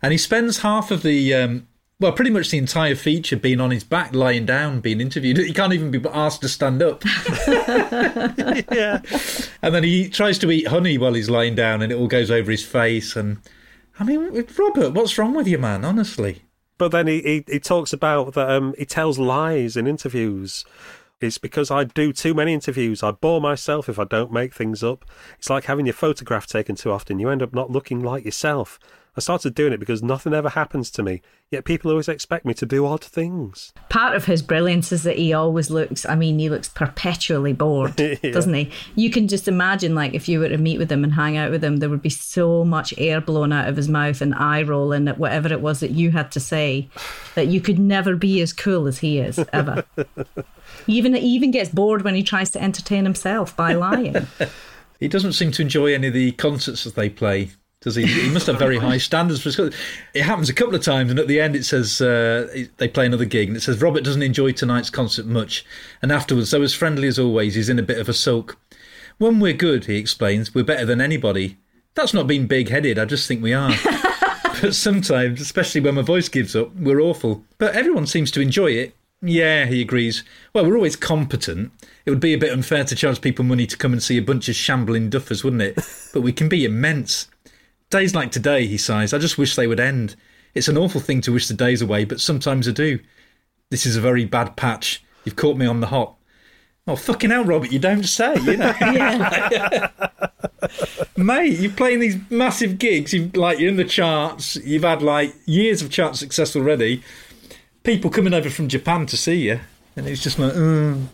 [0.01, 1.35] and he spends half of the.
[1.35, 1.67] Um,
[2.03, 5.39] well, pretty much the entire feature being on his back, lying down, being interviewed.
[5.53, 7.05] He can't even be asked to stand up.
[8.73, 9.01] Yeah.
[9.63, 12.31] And then he tries to eat honey while he's lying down, and it all goes
[12.31, 13.15] over his face.
[13.15, 13.39] And
[14.01, 15.85] I mean, Robert, what's wrong with you, man?
[15.85, 16.43] Honestly,
[16.79, 20.65] But then he, he, he talks about that um, he tells lies in interviews.
[21.21, 23.05] It's because I do too many interviews.
[23.05, 25.05] I bore myself if I don't make things up.
[25.39, 27.21] It's like having your photograph taken too often.
[27.21, 28.81] You end up not looking like yourself.
[29.15, 32.55] I started doing it because nothing ever happens to me, yet people always expect me
[32.55, 33.75] to do odd things.
[33.91, 37.97] Part of his brilliance is that he always looks, I mean, he looks perpetually bored,
[38.23, 38.71] doesn't he?
[38.95, 41.51] You can just imagine, like, if you were to meet with him and hang out
[41.51, 44.63] with him, there would be so much air blown out of his mouth and eye
[44.63, 46.89] rolling at whatever it was that you had to say
[47.35, 49.85] that you could never be as cool as he is, ever.
[50.87, 54.27] even, he even gets bored when he tries to entertain himself by lying.
[55.01, 57.51] he doesn't seem to enjoy any of the concerts that they play.
[57.83, 58.07] Does he?
[58.07, 59.75] He must have very high standards for his.
[60.15, 63.07] It happens a couple of times, and at the end it says uh, they play
[63.07, 65.65] another gig, and it says Robert doesn't enjoy tonight's concert much.
[66.01, 68.57] And afterwards, though as friendly as always, he's in a bit of a sulk.
[69.19, 71.59] When we're good, he explains, we're better than anybody.
[71.95, 72.99] That's not being big-headed.
[72.99, 73.73] I just think we are.
[74.63, 77.45] but sometimes, especially when my voice gives up, we're awful.
[77.59, 78.95] But everyone seems to enjoy it.
[79.21, 80.25] Yeah, he agrees.
[80.53, 81.71] Well, we're always competent.
[82.05, 84.23] It would be a bit unfair to charge people money to come and see a
[84.23, 85.79] bunch of shambling duffers, wouldn't it?
[86.13, 87.29] But we can be immense.
[87.93, 90.17] Days like today, he sighs, I just wish they would end.
[90.55, 92.99] It's an awful thing to wish the days away, but sometimes I do.
[93.71, 95.05] This is a very bad patch.
[95.27, 96.19] You've caught me on the hop.
[96.87, 97.71] Oh fucking hell, Robert!
[97.71, 98.35] You don't say.
[98.41, 99.91] You know, Yeah.
[101.19, 101.59] mate.
[101.59, 103.13] You're playing these massive gigs.
[103.13, 104.57] You like you're in the charts.
[104.57, 107.03] You've had like years of chart success already.
[107.83, 109.61] People coming over from Japan to see you,
[109.97, 111.09] and it's just like, oh,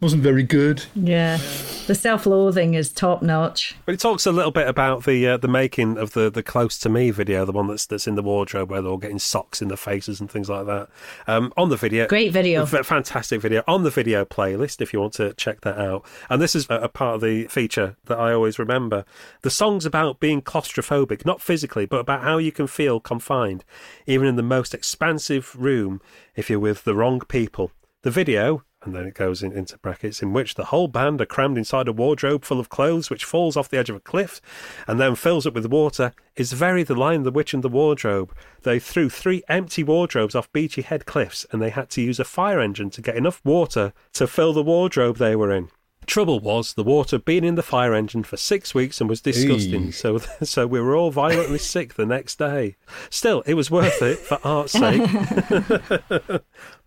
[0.00, 0.84] wasn't very good.
[0.94, 1.38] yeah.
[1.86, 3.74] The self loathing is top notch.
[3.86, 6.78] But it talks a little bit about the uh, the making of the, the close
[6.80, 9.62] to me video, the one that's that's in the wardrobe where they're all getting socks
[9.62, 10.88] in their faces and things like that.
[11.26, 12.64] Um, on the video, Great video.
[12.64, 16.04] F- fantastic video on the video playlist if you want to check that out.
[16.28, 19.06] And this is a, a part of the feature that I always remember.
[19.40, 23.64] The song's about being claustrophobic, not physically, but about how you can feel confined,
[24.06, 26.02] even in the most expansive room,
[26.36, 27.72] if you're with the wrong people.
[28.02, 28.62] The video.
[28.88, 31.88] And then it goes in, into brackets, in which the whole band are crammed inside
[31.88, 34.40] a wardrobe full of clothes, which falls off the edge of a cliff
[34.86, 38.34] and then fills up with water, is very The Lion The Witch and the Wardrobe.
[38.62, 42.24] They threw three empty wardrobes off Beachy Head cliffs, and they had to use a
[42.24, 45.68] fire engine to get enough water to fill the wardrobe they were in.
[46.08, 49.20] Trouble was, the water had been in the fire engine for six weeks and was
[49.20, 49.94] disgusting, Eey.
[49.94, 52.74] so so we were all violently sick the next day.
[53.10, 55.02] Still, it was worth it for art's sake.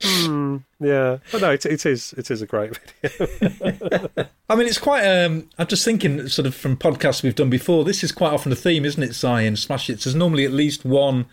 [0.04, 4.10] Hmm, yeah, but no, it, it is it is a great video.
[4.50, 5.06] I mean, it's quite.
[5.06, 7.84] Um, I'm just thinking, sort of from podcasts we've done before.
[7.86, 9.24] This is quite often a theme, isn't it?
[9.24, 10.04] And Smash Hits.
[10.06, 11.28] There's normally at least one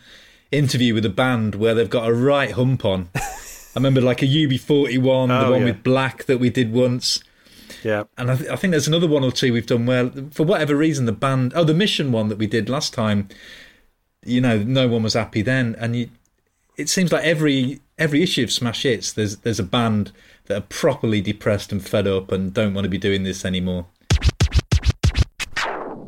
[0.53, 3.09] interview with a band where they've got a right hump on.
[3.15, 5.65] I remember like a UB41, Oh, the one yeah.
[5.67, 7.23] with Black that we did once.
[7.85, 10.45] Yeah, And I, th- I think there's another one or two we've done where, for
[10.45, 13.29] whatever reason, the band, oh, the Mission one that we did last time,
[14.25, 16.11] you know, no one was happy then, and you,
[16.77, 20.13] it seems like every every issue of Smash Hits, there's there's a band
[20.47, 23.87] that are properly depressed and fed up and don't want to be doing this anymore.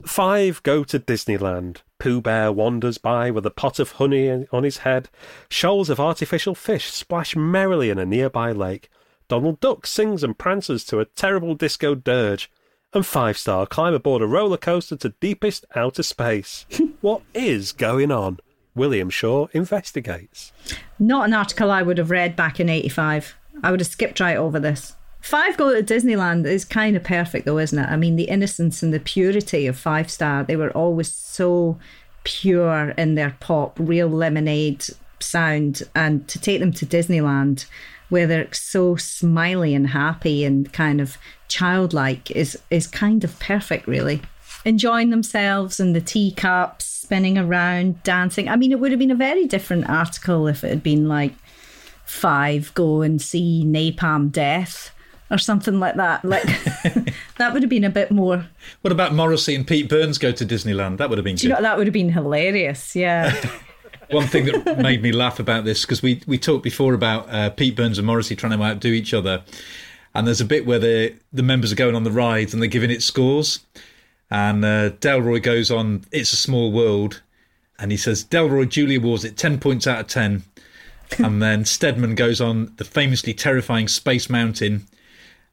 [0.06, 1.78] Five go to Disneyland.
[1.98, 5.08] Pooh Bear wanders by with a pot of honey on his head.
[5.50, 8.88] Shoals of artificial fish splash merrily in a nearby lake.
[9.30, 12.50] Donald Duck sings and prances to a terrible disco dirge.
[12.92, 16.66] And Five Star climb aboard a roller coaster to deepest outer space.
[17.00, 18.40] what is going on?
[18.74, 20.50] William Shaw investigates.
[20.98, 23.36] Not an article I would have read back in 85.
[23.62, 24.96] I would have skipped right over this.
[25.20, 27.88] Five Go to Disneyland is kind of perfect, though, isn't it?
[27.88, 31.78] I mean, the innocence and the purity of Five Star, they were always so
[32.24, 34.86] pure in their pop, real lemonade
[35.20, 35.84] sound.
[35.94, 37.66] And to take them to Disneyland,
[38.10, 41.16] where they're so smiley and happy and kind of
[41.48, 44.20] childlike, is, is kind of perfect, really.
[44.64, 48.48] Enjoying themselves and the teacups, spinning around, dancing.
[48.48, 51.32] I mean, it would have been a very different article if it had been like,
[52.10, 54.90] five go and see Napalm Death
[55.30, 56.24] or something like that.
[56.24, 56.42] Like
[57.38, 58.46] that would have been a bit more.
[58.80, 60.98] What about Morrissey and Pete Burns go to Disneyland?
[60.98, 62.96] That would have been you know that would have been hilarious?
[62.96, 63.32] Yeah,
[64.10, 67.50] One thing that made me laugh about this because we we talked before about uh,
[67.50, 69.42] Pete Burns and Morrissey trying to outdo each other,
[70.14, 72.68] and there's a bit where the the members are going on the rides and they're
[72.68, 73.60] giving it scores,
[74.30, 77.22] and uh, Delroy goes on "It's a Small World,"
[77.78, 80.42] and he says Delroy duly awards it ten points out of ten,
[81.18, 84.86] and then Stedman goes on the famously terrifying Space Mountain.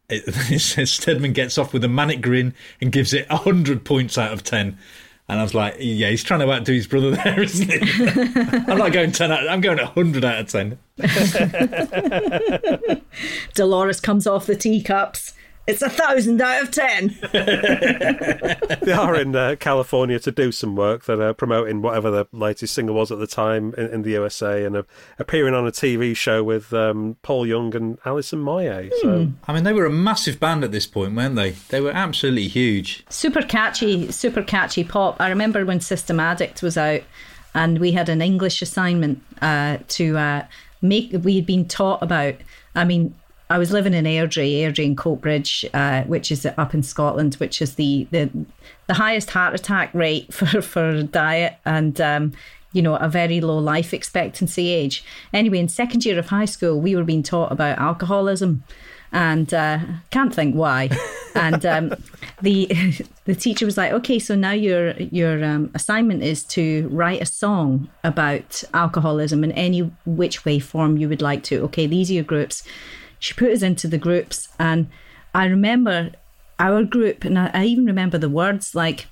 [0.09, 4.17] It, it says Stedman gets off with a manic grin and gives it hundred points
[4.17, 4.77] out of ten.
[5.29, 7.79] And I was like, yeah, he's trying to outdo his brother there, isn't he?
[8.67, 10.79] I'm not going 10 out, I'm going 100 out of 10.
[13.53, 15.33] Dolores comes off the teacups.
[15.67, 17.17] It's a thousand out of ten.
[17.33, 22.73] they are in uh, California to do some work that are promoting whatever the latest
[22.73, 24.83] single was at the time in, in the USA and uh,
[25.19, 28.93] appearing on a TV show with um, Paul Young and Alison Moyet.
[29.01, 31.51] So I mean, they were a massive band at this point, weren't they?
[31.69, 33.05] They were absolutely huge.
[33.09, 35.19] Super catchy, super catchy pop.
[35.19, 37.01] I remember when System Addict was out,
[37.53, 40.45] and we had an English assignment uh, to uh,
[40.81, 41.11] make.
[41.23, 42.35] We had been taught about.
[42.73, 43.15] I mean,
[43.49, 47.61] I was living in Airdrie, Airdrie and Coatbridge, uh, which is up in Scotland, which
[47.61, 48.29] is the the,
[48.87, 51.99] the highest heart attack rate for for diet and.
[52.01, 52.33] Um,
[52.73, 55.03] you know, a very low life expectancy age.
[55.33, 58.61] Anyway, in second year of high school, we were being taught about alcoholism,
[59.11, 59.79] and uh,
[60.11, 60.89] can't think why.
[61.37, 61.93] And um,
[62.41, 62.65] the
[63.25, 67.27] the teacher was like, "Okay, so now your your um, assignment is to write a
[67.27, 71.63] song about alcoholism in any which way form you would like to.
[71.65, 72.63] Okay, these are your groups."
[73.19, 74.89] She put us into the groups, and
[75.33, 76.11] I remember
[76.59, 79.07] our group, and I, I even remember the words like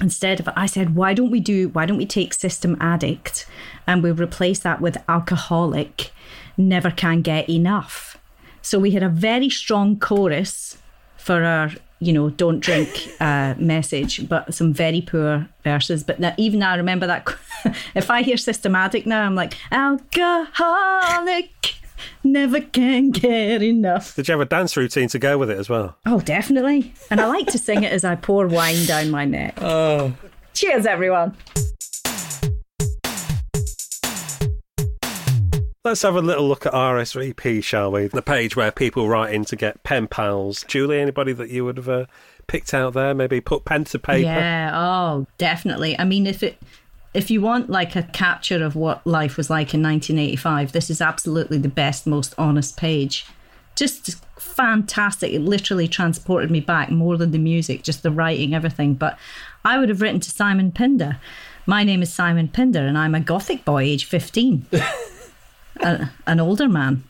[0.00, 3.46] instead of I said, why don't we do why don't we take system addict
[3.86, 6.10] and we replace that with alcoholic,
[6.56, 8.18] never can get enough.
[8.62, 10.78] So we had a very strong chorus
[11.16, 16.04] for our you know don't drink uh, message, but some very poor verses.
[16.04, 17.26] But now, even now, I remember that.
[17.94, 21.50] if I hear system addict now, I'm like alcoholic.
[22.24, 24.14] Never can get enough.
[24.14, 25.96] Did you have a dance routine to go with it as well?
[26.06, 26.94] Oh, definitely.
[27.10, 29.58] And I like to sing it as I pour wine down my neck.
[29.66, 30.14] Oh,
[30.54, 31.36] Cheers, everyone.
[35.84, 38.08] Let's have a little look at RSVP, shall we?
[38.08, 40.64] The page where people write in to get pen pals.
[40.66, 42.06] Julie, anybody that you would have uh,
[42.46, 43.14] picked out there?
[43.14, 44.22] Maybe put pen to paper.
[44.22, 45.96] Yeah, oh, definitely.
[45.98, 46.58] I mean, if it
[47.16, 51.00] if you want like a capture of what life was like in 1985, this is
[51.00, 53.24] absolutely the best, most honest page.
[53.74, 55.32] Just fantastic.
[55.32, 58.92] It literally transported me back more than the music, just the writing, everything.
[58.92, 59.18] But
[59.64, 61.18] I would have written to Simon Pinder.
[61.64, 64.66] My name is Simon Pinder, and I'm a Gothic boy, age 15.
[65.80, 67.02] a, an older man.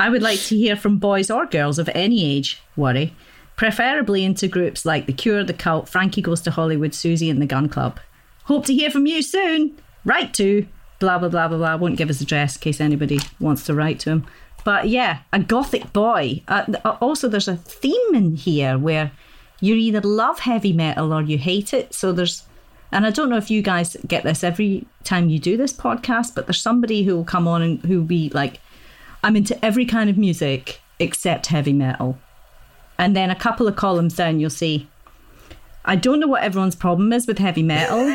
[0.00, 3.14] I would like to hear from boys or girls of any age, worry,
[3.54, 7.46] preferably into groups like The Cure, The Cult, Frankie Goes to Hollywood, Siouxsie and the
[7.46, 8.00] Gun Club.
[8.44, 9.78] Hope to hear from you soon.
[10.04, 10.66] Write to
[10.98, 11.76] blah blah blah blah blah.
[11.76, 14.26] Won't give his address in case anybody wants to write to him.
[14.64, 16.42] But yeah, a gothic boy.
[16.46, 16.64] Uh,
[17.00, 19.10] also, there's a theme in here where
[19.60, 21.94] you either love heavy metal or you hate it.
[21.94, 22.44] So there's,
[22.90, 26.34] and I don't know if you guys get this every time you do this podcast,
[26.34, 28.60] but there's somebody who will come on and who will be like,
[29.24, 32.18] I'm into every kind of music except heavy metal.
[32.98, 34.88] And then a couple of columns down, you'll see,
[35.84, 38.14] I don't know what everyone's problem is with heavy metal.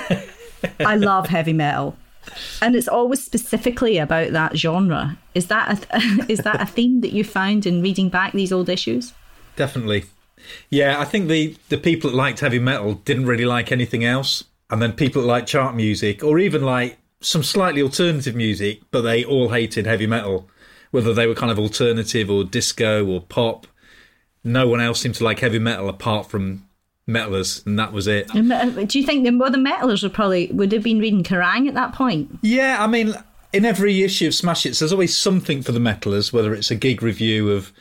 [0.79, 1.97] I love heavy metal.
[2.61, 5.17] And it's always specifically about that genre.
[5.33, 8.69] Is that a, is that a theme that you found in reading back these old
[8.69, 9.13] issues?
[9.57, 10.05] definitely.
[10.69, 14.45] Yeah, I think the the people that liked heavy metal didn't really like anything else,
[14.69, 19.01] and then people that liked chart music or even like some slightly alternative music, but
[19.01, 20.47] they all hated heavy metal,
[20.91, 23.67] whether they were kind of alternative or disco or pop.
[24.43, 26.66] No one else seemed to like heavy metal apart from
[27.07, 28.29] metalers, and that was it.
[28.35, 31.67] Uh, Do you think the well, the metalers would probably would have been reading Kerrang
[31.67, 32.39] at that point?
[32.41, 33.13] Yeah, I mean,
[33.53, 36.75] in every issue of Smash Hits, there's always something for the metalers, whether it's a
[36.75, 37.71] gig review of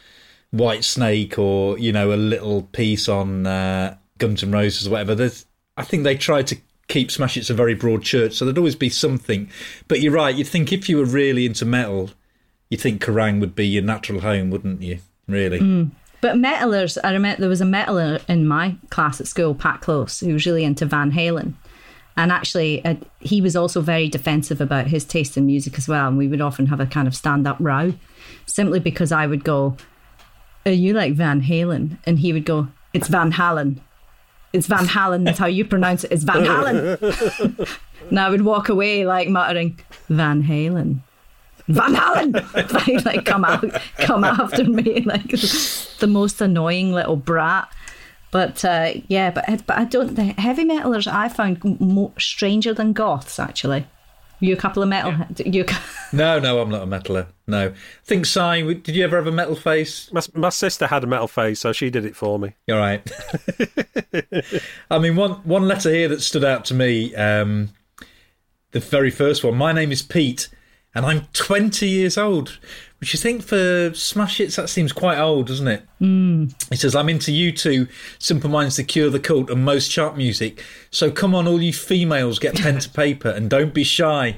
[0.55, 5.15] Whitesnake or you know a little piece on uh, Guns N' Roses or whatever.
[5.15, 5.47] There's,
[5.77, 6.57] I think they tried to
[6.89, 9.51] keep Smash Hits a very broad church, so there'd always be something.
[9.89, 10.35] But you're right.
[10.35, 12.11] You'd think if you were really into metal,
[12.71, 15.01] you'd think Kerrang would be your natural home, wouldn't you?
[15.27, 15.91] Really?
[16.27, 20.19] But metalers, I remember there was a metaler in my class at school, Pat Close,
[20.19, 21.55] who was really into Van Halen.
[22.17, 26.09] And actually, uh, he was also very defensive about his taste in music as well.
[26.09, 27.95] And we would often have a kind of stand up row
[28.45, 29.77] simply because I would go,
[30.65, 31.97] Are you like Van Halen?
[32.07, 33.79] And he would go, It's Van Halen.
[34.53, 35.27] It's Van Halen.
[35.27, 36.11] That's how you pronounce it.
[36.11, 37.79] It's Van Halen.
[38.11, 41.03] and I would walk away like muttering, Van Halen.
[41.69, 43.65] Van Halen, He'd, like come out,
[43.99, 45.29] come after me like
[45.99, 47.69] the most annoying little brat.
[48.31, 50.15] But uh, yeah, but but I don't.
[50.15, 53.39] The heavy metalers I found more stranger than goths.
[53.39, 53.87] Actually,
[54.41, 55.15] you a couple of metal.
[55.39, 55.65] You
[56.13, 57.27] No, no, I'm not a metaler.
[57.47, 57.73] No, I
[58.05, 58.75] think Si.
[58.75, 60.13] Did you ever have a metal face?
[60.13, 62.55] My, my sister had a metal face, so she did it for me.
[62.71, 63.09] All right.
[64.91, 67.15] I mean, one one letter here that stood out to me.
[67.15, 67.71] Um,
[68.73, 69.57] the very first one.
[69.57, 70.49] My name is Pete,
[70.97, 72.59] and I'm 20 years old.
[72.99, 75.83] Which you think for Smash Hits that seems quite old, doesn't it?
[76.01, 76.55] Mm.
[76.71, 77.87] He says, "I'm into U2,
[78.19, 80.65] Simple Minds, The Cure, The Cult, and most chart music.
[80.91, 84.37] So come on, all you females, get pen to paper and don't be shy."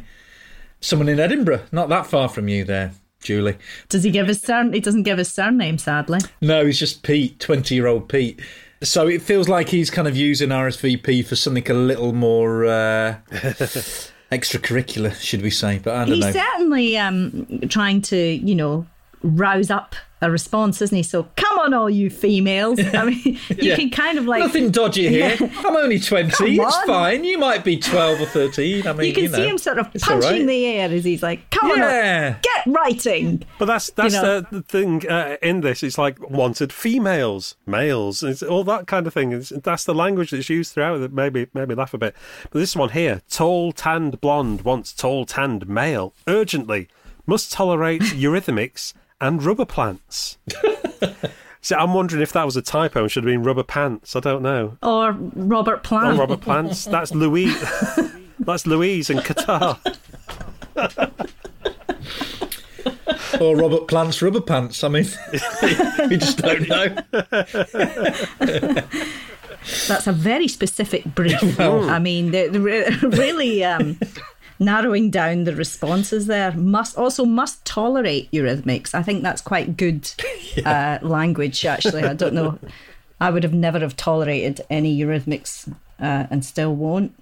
[0.81, 2.93] Someone in Edinburgh, not that far from you, there,
[3.23, 3.57] Julie.
[3.89, 4.73] does he give his surname?
[4.73, 6.19] He doesn't give his surname, sadly.
[6.41, 8.41] No, he's just Pete, 20 year old Pete.
[8.83, 13.17] So it feels like he's kind of using RSVP for something a little more uh,
[14.31, 15.79] extracurricular, should we say?
[15.79, 16.33] But I don't He's know.
[16.33, 18.87] certainly um, trying to, you know,
[19.23, 21.03] rouse up a response, isn't he?
[21.05, 22.81] So come on, all you females.
[22.81, 23.77] I mean, you Yeah.
[23.77, 25.37] can kind of like Nothing dodgy here.
[25.41, 26.31] I'm only 20.
[26.33, 26.87] Come it's on.
[26.89, 27.23] fine.
[27.23, 28.85] You might be 12 or 13.
[28.89, 30.47] I mean, you can know, see him sort of punching right.
[30.47, 32.35] the air as he's like, "Come on, Yeah.
[32.37, 34.41] up, get writing." But that's that's know.
[34.41, 35.85] the, the thing uh, in this.
[35.85, 39.31] It's like wanted females, males, it's all that kind of thing.
[39.31, 40.99] It's, that's the language that's used throughout.
[40.99, 42.17] That maybe made me laugh a bit.
[42.51, 46.89] But this one here, tall tanned blonde wants tall tanned male urgently.
[47.25, 50.39] Must tolerate eurythmics and rubber plants.
[51.61, 54.15] See, I'm wondering if that was a typo and should have been rubber pants.
[54.17, 54.79] I don't know.
[54.83, 56.19] Or Robert Or Plant.
[56.19, 56.85] rubber plants.
[56.85, 57.61] That's Louise.
[58.39, 59.79] That's Louise in Qatar.
[63.41, 64.83] Or Robert Plant's rubber pants.
[64.83, 65.07] I mean,
[66.09, 66.89] we just don't know.
[69.87, 71.61] That's a very specific brief.
[71.61, 73.99] I mean, they're, they're really um,
[74.59, 76.53] narrowing down the responses there.
[76.53, 78.95] Must also must tolerate eurythmics.
[78.95, 80.11] I think that's quite good
[80.65, 81.65] uh, language.
[81.65, 82.59] Actually, I don't know.
[83.21, 85.69] I would have never have tolerated any eurythmics,
[86.01, 87.13] uh, and still won't.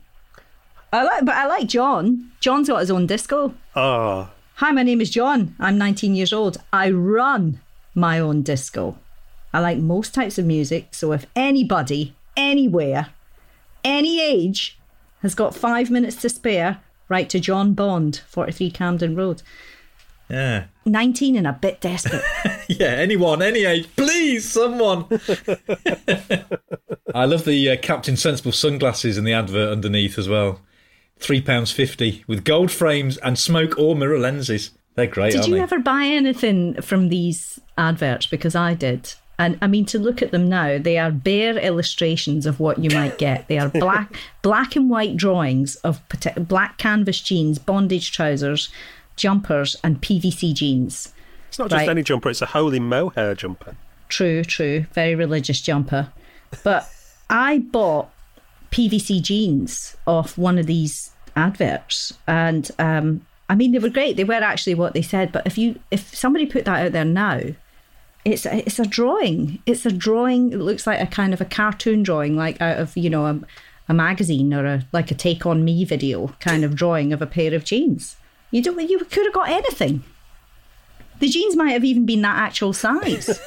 [0.92, 2.30] I like, but I like John.
[2.40, 3.54] John's got his own disco.
[3.74, 4.30] Oh,
[4.60, 5.54] Hi, my name is John.
[5.60, 6.56] I'm 19 years old.
[6.72, 7.60] I run
[7.94, 8.96] my own disco.
[9.52, 13.08] I like most types of music, so if anybody, anywhere,
[13.84, 14.78] any age
[15.20, 19.42] has got five minutes to spare, write to John Bond, 43 Camden Road.
[20.28, 20.64] Yeah.
[20.84, 22.22] 19 and a bit desperate.
[22.68, 25.04] Yeah, anyone, any age, please, someone.
[27.14, 30.60] I love the uh, Captain Sensible sunglasses in the advert underneath as well.
[31.20, 34.72] Three pounds fifty with gold frames and smoke or mirror lenses.
[34.96, 35.60] They're great, Did aren't you they?
[35.60, 38.26] ever buy anything from these adverts?
[38.26, 39.14] Because I did.
[39.38, 42.90] And I mean, to look at them now, they are bare illustrations of what you
[42.90, 43.48] might get.
[43.48, 46.00] They are black, black and white drawings of
[46.36, 48.70] black canvas jeans, bondage trousers,
[49.16, 51.12] jumpers, and PVC jeans.
[51.48, 51.88] It's not just Right.
[51.88, 53.76] any jumper, it's a holy mohair jumper.
[54.08, 54.86] True, true.
[54.92, 56.08] Very religious jumper.
[56.64, 56.88] But
[57.28, 58.08] I bought
[58.70, 62.14] PVC jeans off one of these adverts.
[62.26, 64.16] And um, I mean, they were great.
[64.16, 65.32] They were actually what they said.
[65.32, 67.40] But if you if somebody put that out there now,
[68.26, 69.62] it's a, it's a drawing.
[69.66, 70.52] It's a drawing.
[70.52, 73.40] It looks like a kind of a cartoon drawing, like out of you know a,
[73.88, 77.26] a magazine or a like a Take on Me video kind of drawing of a
[77.26, 78.16] pair of jeans.
[78.50, 78.80] You don't.
[78.88, 80.02] You could have got anything.
[81.20, 83.40] The jeans might have even been that actual size.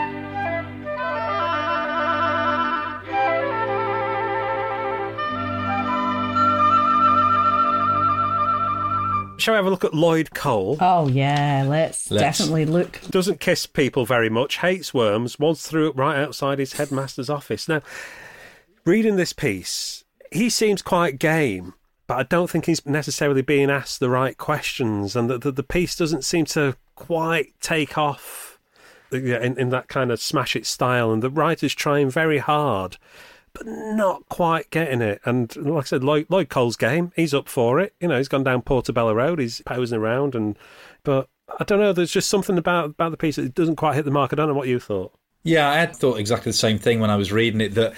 [9.41, 10.77] Shall we have a look at Lloyd Cole?
[10.81, 12.39] Oh yeah, let's, Let's.
[12.39, 13.01] definitely look.
[13.11, 17.69] Doesn't kiss people very much, hates worms, once threw it right outside his headmaster's office.
[17.69, 17.81] Now,
[18.85, 21.75] reading this piece, he seems quite game,
[22.07, 25.63] but I don't think he's necessarily being asked the right questions, and the, the, the
[25.63, 28.59] piece doesn't seem to quite take off
[29.13, 32.99] uh, in, in that kind of Smash Hits style, and the writer's trying very hard.
[33.53, 35.21] But not quite getting it.
[35.25, 37.95] And like I said, Lloyd, Lloyd Cole's game, he's up for it.
[38.01, 40.57] You know, he's gone down Portobello Road, he's posing around, and
[41.03, 41.29] but
[41.59, 41.93] I don't know.
[41.93, 44.33] There's just something about about the piece that doesn't quite hit the mark.
[44.33, 45.13] I don't know what you thought.
[45.43, 47.75] Yeah, I had thought exactly the same thing when I was reading it.
[47.75, 47.95] That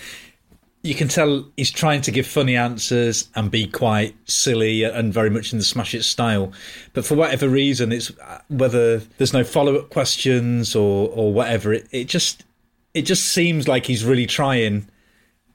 [0.82, 5.30] you can tell he's trying to give funny answers and be quite silly and very
[5.30, 6.52] much in the Smash Hits style.
[6.92, 11.72] But for whatever reason, it's uh, whether there's no follow up questions or or whatever.
[11.72, 12.44] It, it just
[12.94, 14.88] it just seems like he's really trying,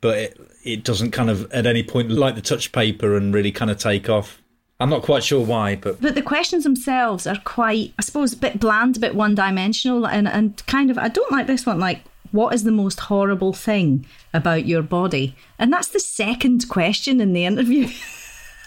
[0.02, 3.52] but it it doesn't kind of at any point like the touch paper and really
[3.52, 4.42] kind of take off.
[4.80, 8.38] I'm not quite sure why, but But the questions themselves are quite, I suppose, a
[8.38, 11.80] bit bland, a bit one dimensional, and, and kind of, I don't like this one.
[11.80, 15.36] Like, what is the most horrible thing about your body?
[15.58, 17.88] And that's the second question in the interview.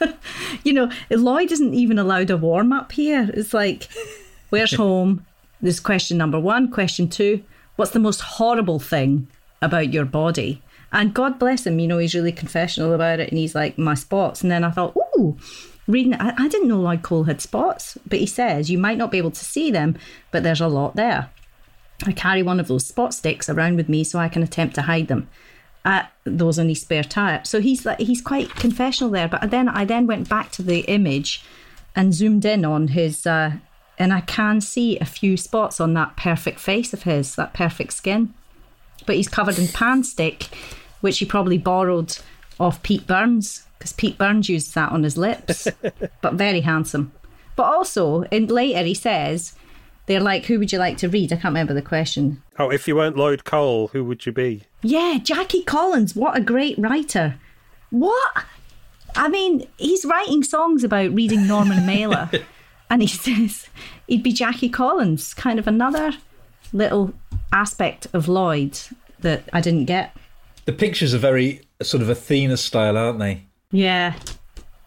[0.65, 3.31] you know, Lloyd isn't even allowed a warm up here.
[3.33, 3.89] It's like,
[4.49, 5.25] where's home?
[5.61, 6.71] This is question number one.
[6.73, 7.45] Question two,
[7.77, 9.29] what's the most horrible thing
[9.63, 10.63] about your body?
[10.93, 13.95] And God bless him, you know, he's really confessional about it and he's like, my
[13.95, 14.43] spots.
[14.43, 15.37] And then I thought, ooh,
[15.87, 19.11] reading I, I didn't know Lloyd Cole had spots, but he says you might not
[19.11, 19.97] be able to see them,
[20.31, 21.31] but there's a lot there.
[22.07, 24.83] I carry one of those spot sticks around with me so I can attempt to
[24.83, 25.29] hide them.
[25.85, 27.43] Uh, those on his spare tire.
[27.45, 29.29] So he's like he's quite confessional there.
[29.29, 31.43] But then I then went back to the image
[31.97, 33.53] and zoomed in on his, uh,
[33.99, 37.95] and I can see a few spots on that perfect face of his, that perfect
[37.95, 38.35] skin.
[39.07, 40.49] But he's covered in pan stick,
[41.01, 42.19] which he probably borrowed
[42.59, 45.67] off Pete Burns because Pete Burns used that on his lips.
[46.21, 47.13] but very handsome.
[47.57, 49.55] But also, in later he says
[50.07, 52.43] they're like, "Who would you like to read?" I can't remember the question.
[52.59, 54.65] Oh, if you weren't Lloyd Cole, who would you be?
[54.83, 57.37] Yeah, Jackie Collins, what a great writer.
[57.91, 58.45] What?
[59.17, 62.31] I mean, he's writing songs about reading Norman Mailer,
[62.91, 63.67] and he says
[64.07, 66.13] he'd be Jackie Collins, kind of another
[66.73, 67.13] little
[67.53, 68.79] aspect of Lloyd
[69.21, 70.17] that I didn't get.
[70.71, 73.43] The pictures are very sort of Athena style, aren't they?
[73.73, 74.15] Yeah.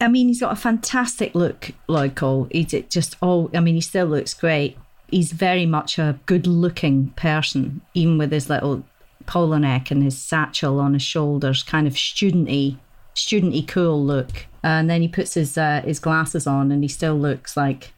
[0.00, 2.48] I mean, he's got a fantastic look, Lloyd Cole.
[2.50, 4.78] He's just, oh, I mean, he still looks great.
[5.10, 8.82] He's very much a good looking person, even with his little
[9.26, 12.78] polo neck and his satchel on his shoulders, kind of studenty,
[13.14, 14.46] studenty cool look.
[14.62, 17.92] And then he puts his uh, his glasses on and he still looks like,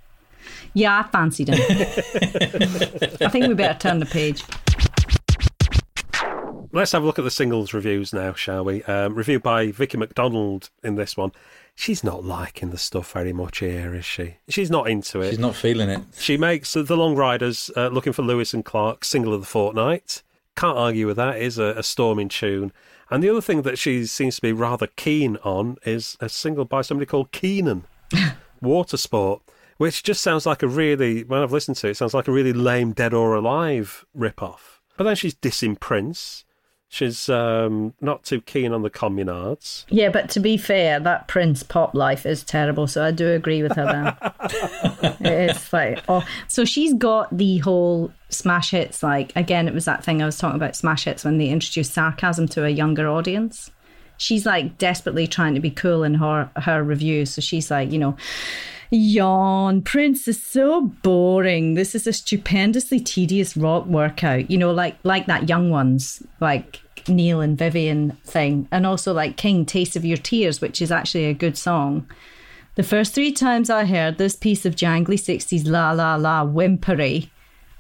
[0.75, 1.61] yeah, I fancied him.
[3.21, 4.43] I think we better turn the page.
[6.77, 8.83] Let's have a look at the singles reviews now, shall we?
[8.83, 11.33] Um, review by Vicky McDonald in this one.
[11.75, 14.37] She's not liking the stuff very much here, is she?
[14.51, 15.31] She's not into it.
[15.31, 16.03] She's not feeling it.
[16.19, 20.23] She makes the Long Ryders uh, looking for Lewis and Clark single of the fortnight.
[20.55, 21.37] Can't argue with that.
[21.37, 22.75] It is a, a storming tune.
[23.09, 26.67] And the other thing that she seems to be rather keen on is a single
[26.67, 27.85] by somebody called Keenan,
[28.61, 29.41] Water Sport,
[29.79, 32.33] which just sounds like a really, when I've listened to it, it sounds like a
[32.33, 34.83] really lame Dead or Alive rip-off.
[34.99, 36.45] But then she's dissing Prince,
[36.89, 39.85] She's um, not too keen on the communards.
[39.89, 42.87] Yeah, but to be fair, that Prince pop life is terrible.
[42.87, 45.17] So I do agree with her then.
[45.21, 49.03] it's like, oh, so she's got the whole smash hits.
[49.03, 51.93] Like, again, it was that thing I was talking about smash hits when they introduced
[51.93, 53.71] sarcasm to a younger audience.
[54.19, 57.31] She's like desperately trying to be cool in her, her reviews.
[57.35, 58.17] So she's like, you know,
[58.91, 59.83] Yawn.
[59.83, 61.75] Prince is so boring.
[61.75, 64.51] This is a stupendously tedious rock workout.
[64.51, 68.69] You know, like like that young ones, like Neil and Vyvyan thing.
[68.71, 72.07] And also like King, Taste of Your Tears, which is actually a good song.
[72.77, 77.31] The first three times I heard this piece of jangly 60s la la la whimpery,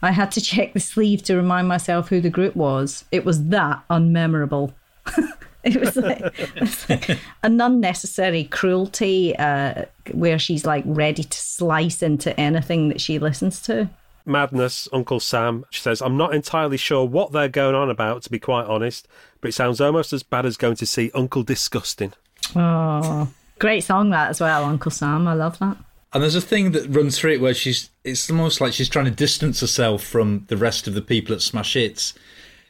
[0.02, 3.04] I had to check the sleeve to remind myself who the group was.
[3.12, 4.72] It was that unmemorable.
[5.74, 6.20] It was like,
[6.54, 13.00] it's like an unnecessary cruelty uh, where she's like ready to slice into anything that
[13.00, 13.90] she listens to.
[14.24, 15.64] Madness, Uncle Sam.
[15.70, 19.08] She says, I'm not entirely sure what they're going on about, to be quite honest,
[19.40, 22.12] but it sounds almost as bad as going to see Uncle Disgusting.
[22.54, 25.26] Oh, great song that as well, Uncle Sam.
[25.26, 25.78] I love that.
[26.12, 29.06] And there's a thing that runs through it where she's, it's almost like she's trying
[29.06, 32.14] to distance herself from the rest of the people at Smash Hits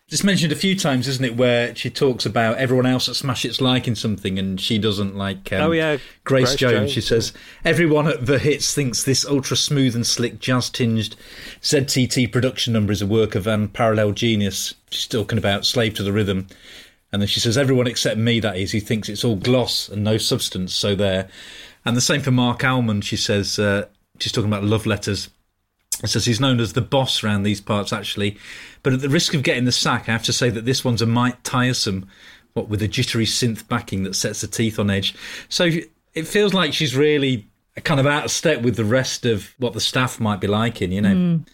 [0.09, 3.43] it's mentioned a few times, isn't it, where she talks about everyone else at Smash
[3.43, 5.53] Hits liking something and she doesn't like.
[5.53, 6.93] Um, oh yeah, Grace, Grace Jones, Jones.
[6.93, 7.33] She says
[7.65, 11.17] everyone at the hits thinks this ultra smooth and slick, jazz tinged
[11.61, 14.75] ZTT production number is a work of unparalleled genius.
[14.91, 16.47] She's talking about Slave to the Rhythm,
[17.11, 20.05] and then she says everyone except me, that is, he thinks it's all gloss and
[20.05, 20.73] no substance.
[20.73, 21.29] So there,
[21.85, 23.05] and the same for Marc Almond.
[23.05, 23.87] She says uh,
[24.21, 25.31] she's talking about love letters
[26.05, 28.37] says he's known as the boss around these parts, actually.
[28.83, 31.03] But at the risk of getting the sack, I have to say that this one's
[31.03, 32.09] a mite tiresome,
[32.53, 35.15] what with a jittery synth backing that sets the teeth on edge.
[35.49, 35.71] So
[36.15, 37.49] it feels like she's really
[37.85, 40.93] kind of out of step with the rest of what the staff might be liking,
[40.93, 41.15] you know.
[41.15, 41.47] Mm.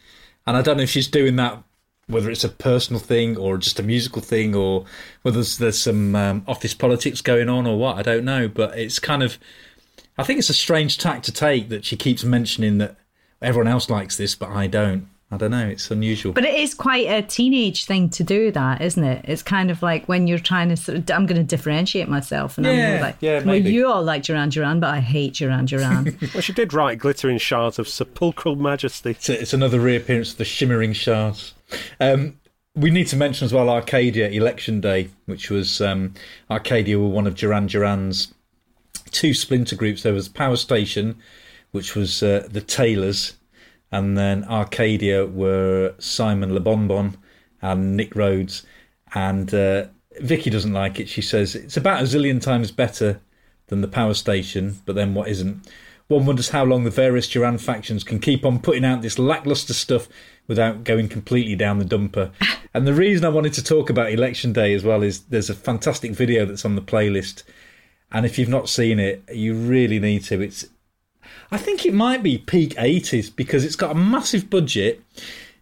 [0.47, 1.62] And I don't know if she's doing that,
[2.07, 4.84] whether it's a personal thing or just a musical thing, or
[5.22, 7.97] whether there's, there's some um, office politics going on or what.
[7.97, 8.49] I don't know.
[8.49, 9.38] But it's kind of,
[10.18, 12.97] I think it's a strange tack to take that she keeps mentioning that
[13.43, 15.09] everyone else likes this, but I don't.
[15.32, 15.66] I don't know.
[15.66, 16.34] It's unusual.
[16.34, 19.24] But it is quite a teenage thing to do that, isn't it?
[19.26, 22.59] It's kind of like when you're trying to sort of, I'm going to differentiate myself.
[22.59, 25.64] And yeah, I'm like, yeah, well, you all like Duran Duran, but I hate Duran
[25.64, 26.18] Duran.
[26.34, 29.12] well, she did write Glittering Shards of Sepulchral Majesty.
[29.12, 31.55] It's, a, it's another reappearance of the Shimmering Shards.
[31.99, 32.38] Um,
[32.74, 36.12] we need to mention as well Arcadia Election Day, which was um,
[36.51, 38.34] Arcadia were one of Duran Duran's
[39.12, 40.03] two splinter groups.
[40.03, 41.16] There was Power Station,
[41.73, 43.35] which was uh, the Taylors
[43.93, 47.16] and then Arcadia were Simon Le Bon Bon
[47.61, 48.64] and Nick Rhodes.
[49.14, 49.87] And uh,
[50.20, 51.09] Vicky doesn't like it.
[51.09, 53.20] She says it's about a zillion times better
[53.66, 55.70] than the power station, but then what isn't?
[56.09, 59.75] One wonders how long the various Duran factions can keep on putting out this lackluster
[59.75, 60.09] stuff
[60.47, 62.33] without going completely down the dumper.
[62.75, 65.55] and the reason I wanted to talk about Election Day as well is there's a
[65.55, 67.45] fantastic video that's on the playlist.
[68.11, 70.41] And if you've not seen it, you really need to.
[70.41, 70.66] It's
[71.53, 75.03] I think it might be peak 80s because it's got a massive budget.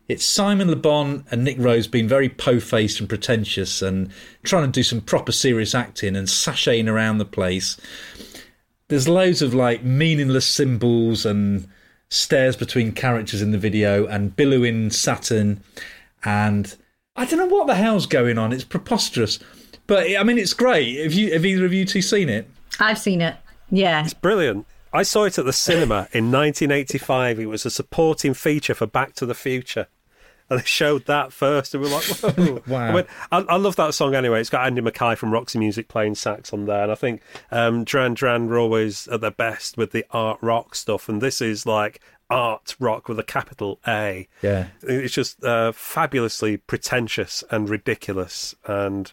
[0.07, 4.12] It's Simon Le Bon and Nick Rhodes being very po faced and pretentious and
[4.45, 7.76] trying to do some proper serious acting and sashaying around the place.
[8.86, 11.66] There's loads of like meaningless symbols and
[12.09, 15.61] stares between characters in the video and billowing Saturn
[16.24, 16.76] and
[17.16, 18.53] I don't know what the hell's going on.
[18.53, 19.41] It's preposterous.
[19.88, 21.03] But I mean, it's great.
[21.03, 22.49] Have you have either of you two seen it?
[22.78, 23.34] I've seen it.
[23.72, 24.66] Yeah, it's brilliant.
[24.93, 27.38] I saw it at the cinema in 1985.
[27.38, 29.86] It was a supporting feature for Back to the Future.
[30.49, 32.88] And they showed that first, and we are like, "Whoa!" wow!
[32.88, 34.41] I, mean, I, I, love that song anyway.
[34.41, 37.22] It's got Andy Mackay from Roxy Music playing sax on there, and I think
[37.53, 41.41] um, Duran Duran were always at their best with the art rock stuff, and this
[41.41, 44.26] is like art rock with a capital A.
[44.43, 49.12] Yeah, it's just uh, fabulously pretentious and ridiculous, and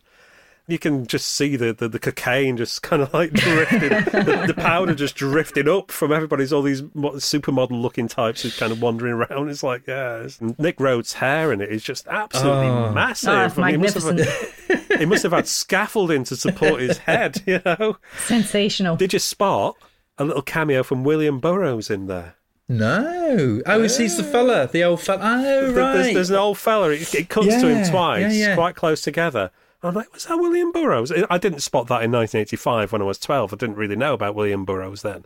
[0.68, 4.54] you can just see the, the, the cocaine just kind of like drifting, the, the,
[4.54, 9.14] powder just drifting up from everybody's all these supermodel looking types who's kind of wandering
[9.14, 9.50] around.
[9.50, 12.92] It's like, yeah, Nick Rhodes' hair in it is just absolutely oh.
[12.92, 13.30] massive.
[13.30, 14.20] Oh, I mean, magnificent.
[14.20, 17.98] He must, have, he must have had scaffolding to support his head, you know?
[18.26, 18.98] Sensational.
[18.98, 19.78] Did you spot
[20.18, 22.36] a little cameo from William Burroughs in there?
[22.68, 23.62] No.
[23.66, 23.88] Oh, yeah.
[23.88, 25.22] he's the fella, the old fella.
[25.24, 25.94] Oh, right.
[25.94, 26.90] There's, there's an old fella.
[26.90, 28.56] It, it cuts yeah, to him twice, yeah, yeah.
[28.56, 29.52] quite close together.
[29.84, 31.12] I'm like, was that William Burroughs?
[31.30, 33.54] I didn't spot that in 1985 when I was 12.
[33.54, 35.24] I didn't really know about William Burroughs then.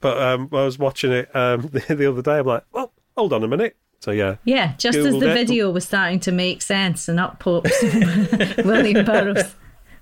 [0.00, 2.38] But um, I was watching it um, the, the, other day.
[2.38, 3.76] I'm like, well, hold on a minute.
[4.00, 4.74] So yeah, yeah.
[4.78, 5.34] Just Googled as the it.
[5.34, 7.70] video was starting to make sense, and up pops
[8.64, 9.54] William Burroughs.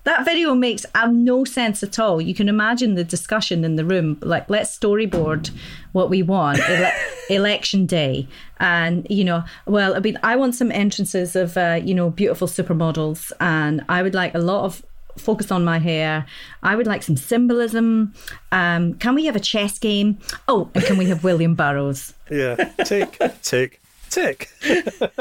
[0.09, 2.19] That video makes uh, no sense at all.
[2.21, 4.19] You can imagine the discussion in the room.
[4.23, 5.51] Like, let's storyboard
[5.93, 6.93] what we want ele-
[7.31, 8.27] election day,
[8.59, 12.49] and you know, well, I mean, I want some entrances of uh, you know beautiful
[12.49, 14.83] supermodels, and I would like a lot of
[15.19, 16.25] focus on my hair.
[16.63, 18.15] I would like some symbolism.
[18.51, 20.19] Um, can we have a chess game?
[20.47, 22.15] Oh, and can we have William Burroughs?
[22.31, 22.55] Yeah,
[22.85, 24.51] tick, tick, tick.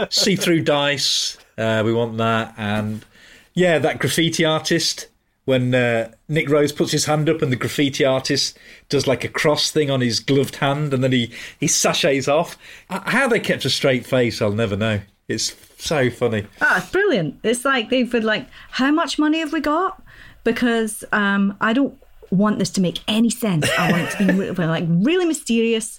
[0.10, 1.38] See through dice.
[1.58, 3.04] Uh, we want that, and
[3.58, 5.08] yeah, that graffiti artist.
[5.46, 8.58] When uh, Nick Rhodes puts his hand up and the graffiti artist
[8.90, 12.58] does like a cross thing on his gloved hand, and then he he sachets off.
[12.90, 15.00] How they kept a straight face, I'll never know.
[15.30, 16.46] It's so funny.
[16.62, 17.40] Ah, it's brilliant.
[17.44, 20.02] It's like they've been like, how much money have we got?
[20.44, 21.98] Because um, I don't
[22.30, 23.70] want this to make any sense.
[23.80, 25.98] I want it to be like really mysterious,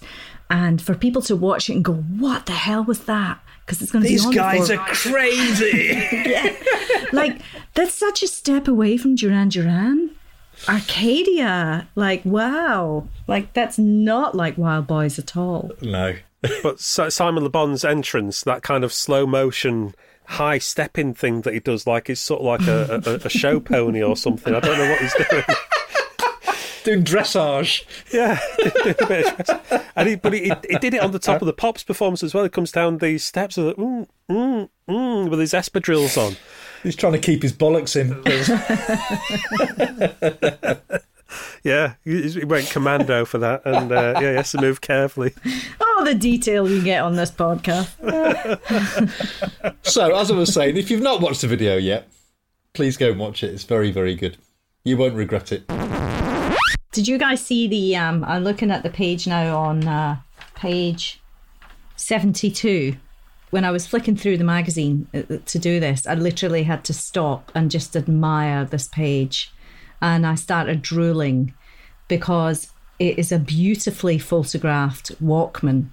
[0.51, 3.91] and for people to watch it and go, "What the hell was that?" Because it's
[3.91, 5.91] going to be These guys for- are crazy.
[7.11, 7.41] like
[7.73, 10.11] that's such a step away from Duran Duran.
[10.67, 15.71] Arcadia, like wow, like that's not like Wild Boys at all.
[15.81, 16.15] no.
[16.63, 19.93] But Simon Le Bon's entrance, that kind of slow motion,
[20.25, 23.59] high stepping thing that he does, like it's sort of like a, a, a show
[23.59, 24.55] pony or something.
[24.55, 25.43] I don't know what he's doing.
[26.85, 27.83] Doing dressage.
[28.13, 28.39] Yeah,
[29.97, 32.33] and he, but he, he did it on the top of the Pops performance as
[32.33, 32.45] well.
[32.45, 36.37] He comes down these steps with, mm, mm, mm, with his espadrilles on.
[36.83, 38.09] He's trying to keep his bollocks in.
[41.63, 45.33] Yeah, he, he went commando for that, and uh, yeah, he has to move carefully.
[45.79, 47.89] Oh, the detail you get on this podcast.
[49.83, 52.07] so, as I was saying, if you've not watched the video yet,
[52.73, 53.53] please go and watch it.
[53.53, 54.37] It's very, very good.
[54.83, 55.67] You won't regret it.
[56.91, 57.95] Did you guys see the?
[57.95, 60.19] Um, I'm looking at the page now on uh,
[60.55, 61.21] page
[61.97, 62.95] 72.
[63.49, 66.93] When I was flicking through the magazine uh, to do this, I literally had to
[66.93, 69.51] stop and just admire this page.
[70.01, 71.53] And I started drooling
[72.07, 75.89] because it is a beautifully photographed Walkman.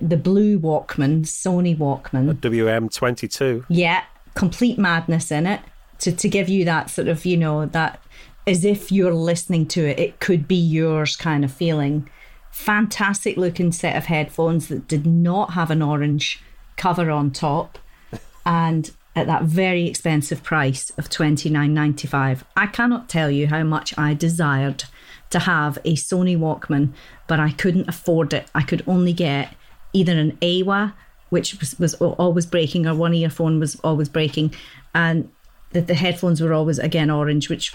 [0.00, 2.34] The blue Walkman, Sony Walkman.
[2.34, 3.64] WM22.
[3.68, 4.02] Yeah,
[4.34, 5.60] complete madness in it
[6.00, 8.02] to, to give you that sort of, you know, that
[8.46, 12.08] as if you're listening to it, it could be yours kind of feeling.
[12.50, 16.42] Fantastic looking set of headphones that did not have an orange
[16.76, 17.78] cover on top
[18.44, 22.44] and at that very expensive price of twenty nine ninety five.
[22.56, 24.84] I cannot tell you how much I desired
[25.30, 26.92] to have a Sony Walkman,
[27.26, 28.46] but I couldn't afford it.
[28.54, 29.54] I could only get
[29.92, 30.92] either an Aiwa,
[31.30, 34.54] which was, was always breaking, or one earphone was always breaking,
[34.94, 35.30] and
[35.72, 37.74] that the headphones were always again orange, which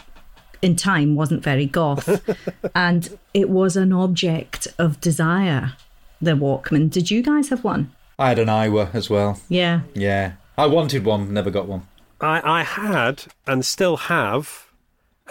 [0.62, 2.22] in time wasn't very goth.
[2.76, 5.74] and it was an object of desire,
[6.22, 6.90] the Walkman.
[6.90, 7.92] Did you guys have one?
[8.22, 9.42] I had an Aiwa as well.
[9.50, 9.82] Yeah.
[9.96, 10.34] Yeah.
[10.56, 11.88] I wanted one, never got one.
[12.22, 14.68] I, I had and still have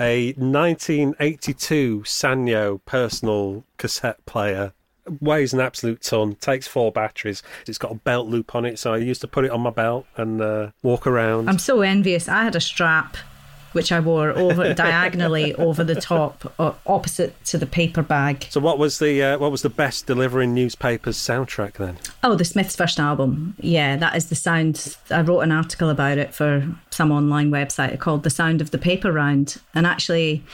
[0.01, 4.73] a 1982 Sanyo personal cassette player.
[5.21, 7.45] Weighs an absolute ton, takes four batteries.
[7.69, 9.71] It's got a belt loop on it, so I used to put it on my
[9.71, 11.49] belt and uh, walk around.
[11.49, 12.29] I'm so envious.
[12.29, 13.17] I had a strap
[13.73, 18.47] which I wore over diagonally over the top, uh, opposite to the paper bag.
[18.51, 21.99] so, what was the uh, what was the best delivering newspapers soundtrack then?
[22.23, 23.55] Oh, the Smiths' first album.
[23.61, 24.97] Yeah, that is the sound.
[25.11, 28.79] I wrote an article about it for some online website called "The Sound of the
[28.79, 30.45] Paper Round," and actually,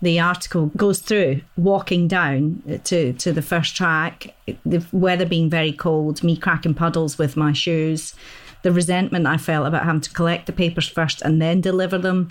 [0.00, 4.34] the article goes through walking down to to the first track,
[4.64, 8.14] the weather being very cold, me cracking puddles with my shoes,
[8.62, 12.30] the resentment I felt about having to collect the papers first and then deliver them.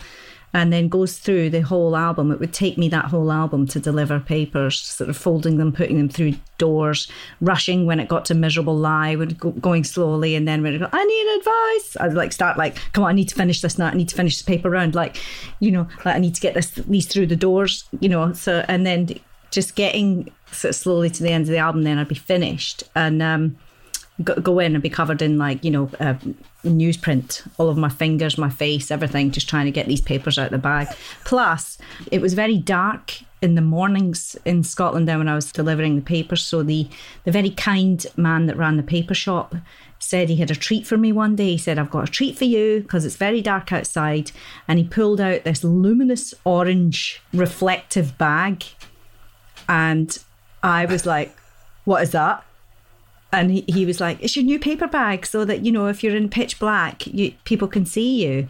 [0.54, 2.32] And then goes through the whole album.
[2.32, 5.98] It would take me that whole album to deliver papers, sort of folding them, putting
[5.98, 7.12] them through doors,
[7.42, 10.80] rushing when it got to miserable lie, would go, going slowly, and then when it
[10.80, 13.78] go, I need advice, I'd like start like, come on, I need to finish this
[13.78, 13.88] now.
[13.88, 15.18] I need to finish this paper round, like,
[15.60, 18.32] you know, like I need to get this these through the doors, you know.
[18.34, 19.10] So and then
[19.52, 22.84] just getting sort of slowly to the end of the album, then I'd be finished
[22.96, 23.22] and.
[23.22, 23.58] um
[24.24, 26.16] go, go in and be covered in like you know uh,
[26.70, 30.48] newsprint all of my fingers my face everything just trying to get these papers out
[30.48, 30.88] of the bag.
[31.26, 31.78] Plus
[32.12, 36.02] it was very dark in the mornings in Scotland then when I was delivering the
[36.02, 36.44] papers.
[36.44, 36.88] So the
[37.24, 39.56] the very kind man that ran the paper shop
[40.00, 41.52] said he had a treat for me one day.
[41.52, 44.32] He said I've got a treat for you because it's very dark outside.
[44.68, 48.64] And he pulled out this luminous orange reflective bag
[49.68, 50.18] and
[50.64, 51.36] I was like
[51.86, 52.44] what is that
[53.32, 56.04] and he, he was like, "It's your new paper bag, so that you know if
[56.04, 58.48] you're in pitch black, you, people can see you."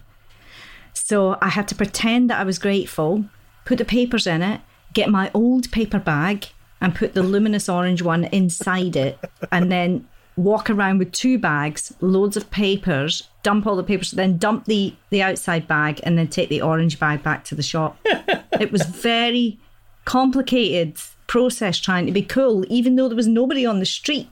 [0.94, 3.26] So I had to pretend that I was grateful,
[3.66, 4.62] put the papers in it,
[4.94, 6.48] get my old paper bag,
[6.82, 9.18] and put the luminous orange one inside it,
[9.52, 14.38] and then walk around with two bags, loads of papers, dump all the papers, then
[14.38, 17.98] dump the the outside bag, and then take the orange bag back to the shop.
[18.06, 19.60] it was very
[20.06, 24.30] complicated process trying to be cool, even though there was nobody on the street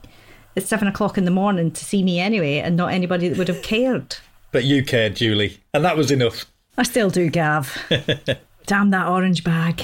[0.56, 3.48] at seven o'clock in the morning to see me anyway, and not anybody that would
[3.48, 4.16] have cared.
[4.52, 6.46] But you cared, Julie, and that was enough.
[6.78, 7.76] I still do, Gav.
[8.66, 9.82] Damn that orange bag.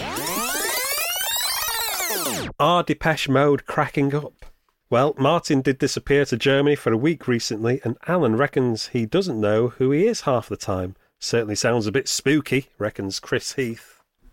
[2.58, 4.46] Are Depeche Mode cracking up?
[4.88, 9.40] Well, Martin did disappear to Germany for a week recently, and Alan reckons he doesn't
[9.40, 10.96] know who he is half the time.
[11.18, 13.91] Certainly sounds a bit spooky, reckons Chris Heath.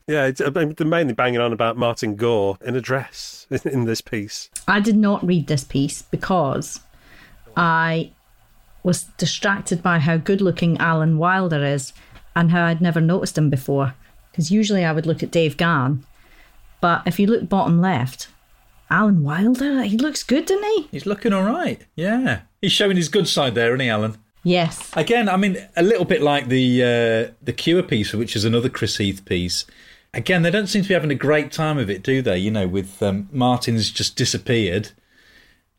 [0.09, 3.85] Yeah, it's, I mean, they're mainly banging on about Martin Gore in a dress in
[3.85, 4.49] this piece.
[4.67, 6.79] I did not read this piece because
[7.55, 8.09] I
[8.81, 11.93] was distracted by how good looking Alan Wilder is
[12.35, 13.93] and how I'd never noticed him before.
[14.31, 16.03] Because usually I would look at Dave Gahan,
[16.81, 18.29] but if you look bottom left,
[18.89, 20.87] Alan Wilder, he looks good, doesn't he?
[20.89, 21.85] He's looking all right.
[21.95, 24.17] Yeah, he's showing his good side there, isn't he, Alan?
[24.43, 24.89] Yes.
[24.95, 28.69] Again, I mean, a little bit like the uh, the Cure piece, which is another
[28.69, 29.65] Chris Heath piece.
[30.13, 32.37] Again, they don't seem to be having a great time of it, do they?
[32.37, 34.91] You know, with um, Martin's just disappeared,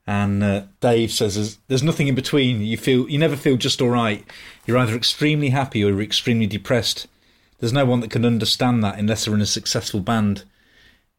[0.06, 2.60] and uh, Dave says there's, there's nothing in between.
[2.60, 4.24] You feel you never feel just all right.
[4.66, 7.08] You're either extremely happy or you're extremely depressed.
[7.58, 10.44] There's no one that can understand that unless they're in a successful band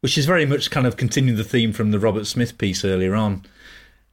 [0.01, 3.15] which is very much kind of continuing the theme from the Robert Smith piece earlier
[3.15, 3.45] on.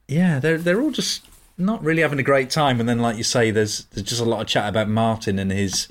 [0.06, 1.26] Yeah, they're they're all just
[1.56, 4.26] not really having a great time, and then like you say, there's there's just a
[4.26, 5.88] lot of chat about Martin and his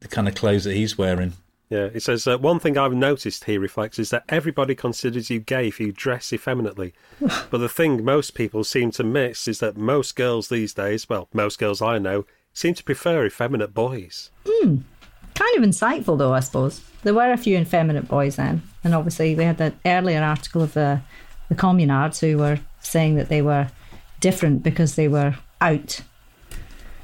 [0.00, 1.32] the kind of clothes that he's wearing.
[1.68, 3.44] Yeah, he says uh, one thing I've noticed.
[3.44, 8.04] He reflects is that everybody considers you gay if you dress effeminately, but the thing
[8.04, 11.98] most people seem to miss is that most girls these days, well, most girls I
[11.98, 14.30] know, seem to prefer effeminate boys.
[14.46, 14.78] Hmm.
[15.34, 16.80] Kind of insightful, though, I suppose.
[17.02, 18.62] There were a few effeminate boys then.
[18.82, 21.02] And obviously, we had that earlier article of the,
[21.48, 23.68] the communards who were saying that they were
[24.20, 26.00] different because they were out.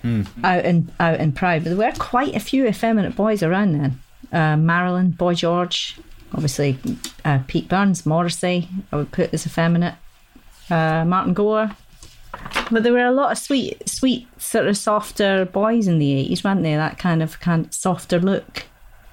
[0.02, 0.26] Mm.
[0.42, 4.00] Out and out and proud, but there were quite a few effeminate boys around then.
[4.32, 5.98] Uh, Marilyn, Boy George,
[6.32, 6.78] obviously
[7.24, 9.94] uh, Pete Burns, Morrissey, I would put as effeminate.
[10.70, 11.70] Uh, Martin Gore,
[12.70, 16.42] but there were a lot of sweet, sweet, sort of softer boys in the eighties,
[16.42, 16.78] weren't there?
[16.78, 18.64] That kind of kind of softer look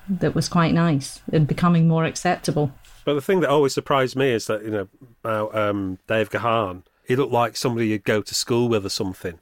[0.09, 2.71] that was quite nice and becoming more acceptable.
[3.05, 4.87] But the thing that always surprised me is that you
[5.23, 9.39] know um, Dave Gahan, he looked like somebody you'd go to school with or something.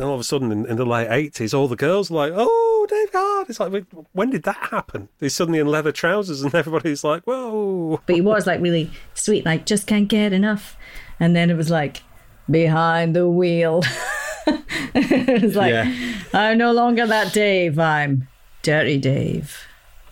[0.00, 2.32] Then all of a sudden, in, in the late eighties, all the girls are like,
[2.34, 5.10] "Oh, Dave Gahan!" It's like, when did that happen?
[5.20, 9.44] He's suddenly in leather trousers, and everybody's like, "Whoa!" But he was like really sweet,
[9.44, 10.78] like just can't get enough.
[11.20, 12.02] And then it was like,
[12.50, 13.82] behind the wheel.
[14.94, 15.94] it's like, yeah.
[16.32, 17.78] I'm no longer that Dave.
[17.78, 18.26] I'm
[18.62, 19.66] Dirty Dave.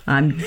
[0.07, 0.43] I'm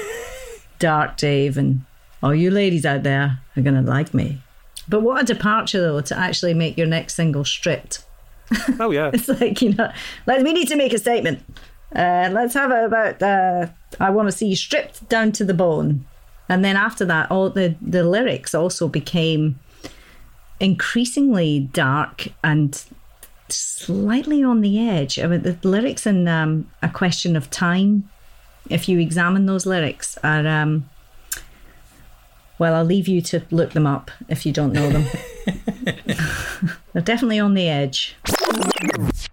[0.77, 1.57] Dark Dave.
[1.57, 1.83] And
[2.21, 4.43] all you ladies out there are going to like me.
[4.87, 8.05] But what a departure, though, to actually make your next single stripped.
[8.79, 9.11] Oh, yeah.
[9.13, 9.91] it's like, you know,
[10.25, 11.43] let, we need to make a statement.
[11.95, 13.67] Uh, let's have it about, uh,
[13.99, 16.05] I want to see you stripped down to the bone.
[16.47, 19.59] And then after that, all the, the lyrics also became
[20.59, 22.83] increasingly dark and
[23.49, 25.19] slightly on the edge.
[25.19, 28.09] I mean, the lyrics in um, A Question of Time,
[28.69, 30.47] if you examine those lyrics, are.
[30.47, 30.89] Um,
[32.59, 35.05] well, I'll leave you to look them up if you don't know them.
[36.93, 38.15] They're definitely on the edge.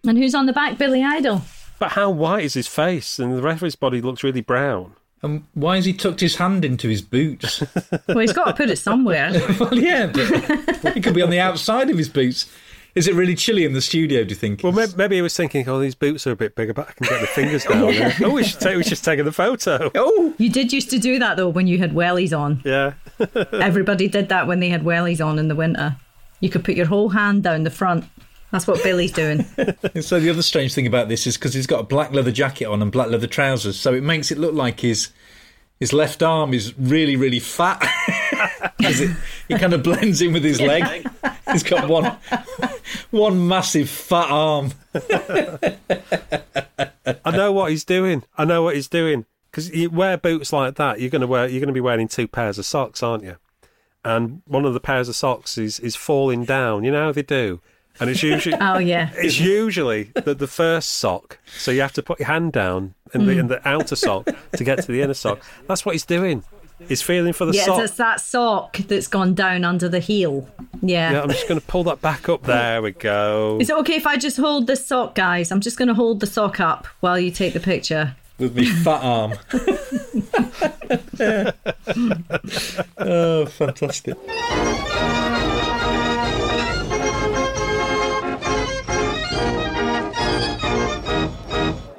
[0.07, 0.79] And who's on the back?
[0.79, 1.43] Billy Idol.
[1.79, 3.19] But how white is his face?
[3.19, 4.95] And the rest of his body looks really brown.
[5.23, 7.63] And why has he tucked his hand into his boots?
[8.09, 9.33] well, he's got to put it somewhere.
[9.61, 12.51] well, yeah, but he could be on the outside of his boots.
[12.95, 14.25] Is it really chilly in the studio?
[14.25, 14.63] Do you think?
[14.63, 16.93] Well, maybe, maybe he was thinking, "Oh, these boots are a bit bigger, but I
[16.93, 18.17] can get my fingers down." yeah.
[18.25, 18.77] Oh, we should take.
[18.77, 19.91] We should take the photo.
[19.95, 22.63] Oh, you did used to do that though when you had wellies on.
[22.65, 22.95] Yeah,
[23.53, 25.97] everybody did that when they had wellies on in the winter.
[26.41, 28.05] You could put your whole hand down the front.
[28.51, 29.43] That's what Billy's doing.
[30.01, 32.65] so the other strange thing about this is because he's got a black leather jacket
[32.65, 35.11] on and black leather trousers, so it makes it look like his
[35.79, 37.79] his left arm is really really fat.
[38.81, 39.17] it,
[39.49, 41.07] it kind of blends in with his leg.
[41.53, 42.17] He's got one
[43.11, 44.73] one massive fat arm.
[47.25, 48.23] I know what he's doing.
[48.37, 51.01] I know what he's doing because you wear boots like that.
[51.01, 51.49] You're going to wear.
[51.49, 53.37] You're going to be wearing two pairs of socks, aren't you?
[54.05, 56.85] And one of the pairs of socks is is falling down.
[56.85, 57.61] You know how they do
[58.01, 61.39] and it's usually oh yeah, it's usually the, the first sock.
[61.59, 63.41] So you have to put your hand down in the mm.
[63.41, 65.41] in the outer sock to get to the inner sock.
[65.67, 66.45] That's what he's doing.
[66.87, 67.79] He's feeling for the yeah, sock.
[67.79, 70.49] Yeah, it's that sock that's gone down under the heel.
[70.81, 71.13] Yeah.
[71.13, 72.45] Yeah, I'm just going to pull that back up.
[72.45, 73.59] There we go.
[73.61, 75.51] Is it okay if I just hold the sock, guys?
[75.51, 78.15] I'm just going to hold the sock up while you take the picture.
[78.39, 79.33] With me fat arm.
[82.99, 84.17] oh, fantastic.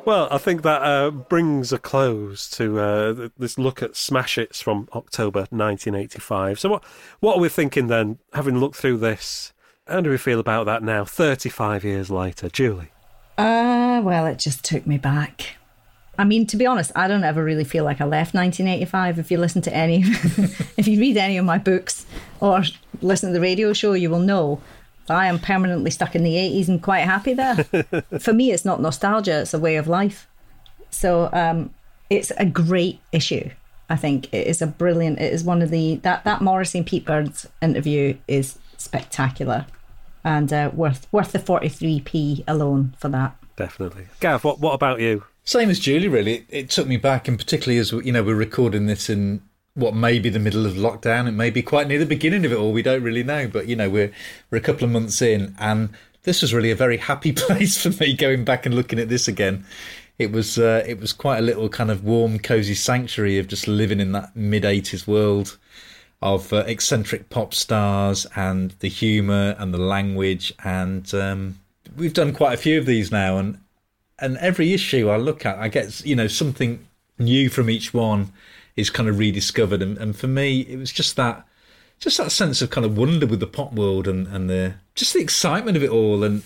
[0.10, 4.60] Well, I think that uh, brings a close to uh, this look at Smash Hits
[4.60, 6.60] from October 1985.
[6.60, 6.84] So, what
[7.20, 9.54] what are we thinking then, having looked through this?
[9.88, 12.50] How do we feel about that now, 35 years later?
[12.50, 12.90] Julie?
[13.38, 15.58] Uh, well, it just took me back.
[16.18, 19.20] I mean, to be honest, I don't ever really feel like I left 1985.
[19.20, 20.02] If you listen to any,
[20.76, 22.08] if you read any of my books
[22.40, 22.64] or
[23.04, 24.60] listen to the radio show, you will know
[25.10, 27.56] I am permanently stuck in the 80s and quite happy there.
[28.20, 30.28] For me, it's not nostalgia, it's a way of life.
[30.90, 31.74] So um,
[32.10, 33.50] it's a great issue.
[33.90, 36.88] I think it is a brilliant, it is one of the, that, that Morrissey and
[36.88, 39.66] Pete Burns interview is spectacular
[40.24, 43.36] and uh, worth, worth the 43p alone for that.
[43.56, 44.08] Definitely.
[44.20, 45.24] Gav, what, what about you?
[45.44, 46.36] Same as Julie, really.
[46.36, 49.42] It, it took me back, and particularly as you know, we're recording this in
[49.80, 51.28] what may be the middle of lockdown.
[51.28, 52.72] It may be quite near the beginning of it all.
[52.72, 54.12] We don't really know, but you know, we're
[54.50, 55.90] we're a couple of months in, and
[56.24, 59.28] this was really a very happy place for me going back and looking at this
[59.28, 59.66] again.
[60.18, 63.68] It was uh, it was quite a little kind of warm, cozy sanctuary of just
[63.68, 65.58] living in that mid '80s world
[66.22, 71.60] of uh, eccentric pop stars and the humour and the language, and um,
[71.96, 73.60] we've done quite a few of these now, and
[74.20, 76.86] and every issue I look at, I get you know something
[77.18, 78.32] new from each one
[78.80, 79.82] is kind of rediscovered.
[79.82, 81.46] And, and for me, it was just that
[82.00, 85.14] just that sense of kind of wonder with the pop world and, and the just
[85.14, 86.24] the excitement of it all.
[86.24, 86.44] And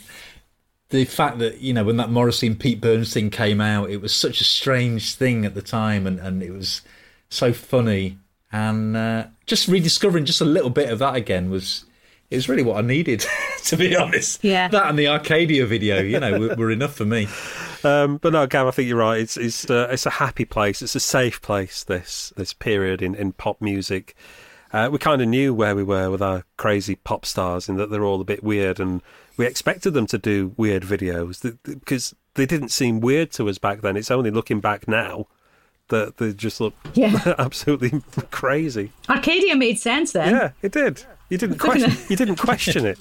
[0.90, 4.02] the fact that you know when that Morrissey and Pete Burns thing came out, it
[4.02, 6.82] was such a strange thing at the time, and, and it was
[7.30, 8.18] so funny,
[8.52, 11.86] and uh, just rediscovering just a little bit of that again was
[12.34, 13.26] it was really what I needed,
[13.66, 14.44] to be honest.
[14.44, 17.28] Yeah, that and the Arcadia video, you know, were, were enough for me.
[17.86, 19.20] Um, but no, Gav, I think you're right.
[19.20, 20.82] It's it's uh, it's a happy place.
[20.82, 21.84] It's a safe place.
[21.84, 24.16] This this period in, in pop music.
[24.72, 27.90] Uh, we kind of knew where we were with our crazy pop stars, in that
[27.90, 29.02] they're all a bit weird, and
[29.36, 33.82] we expected them to do weird videos because they didn't seem weird to us back
[33.82, 33.98] then.
[33.98, 35.28] It's only looking back now
[35.90, 37.36] that they just look yeah.
[37.38, 38.02] absolutely
[38.32, 38.92] crazy.
[39.10, 40.34] Arcadia made sense then.
[40.34, 41.06] Yeah, it did.
[41.34, 41.92] You didn't question.
[42.10, 43.00] you didn't question it.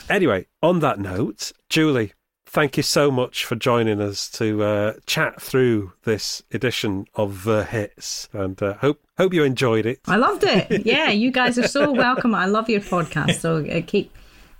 [0.08, 2.12] anyway, on that note, Julie,
[2.46, 7.64] thank you so much for joining us to uh, chat through this edition of The
[7.64, 9.98] Hits, and uh, hope hope you enjoyed it.
[10.06, 10.86] I loved it.
[10.86, 12.32] Yeah, you guys are so welcome.
[12.32, 14.16] I love your podcast, so uh, keep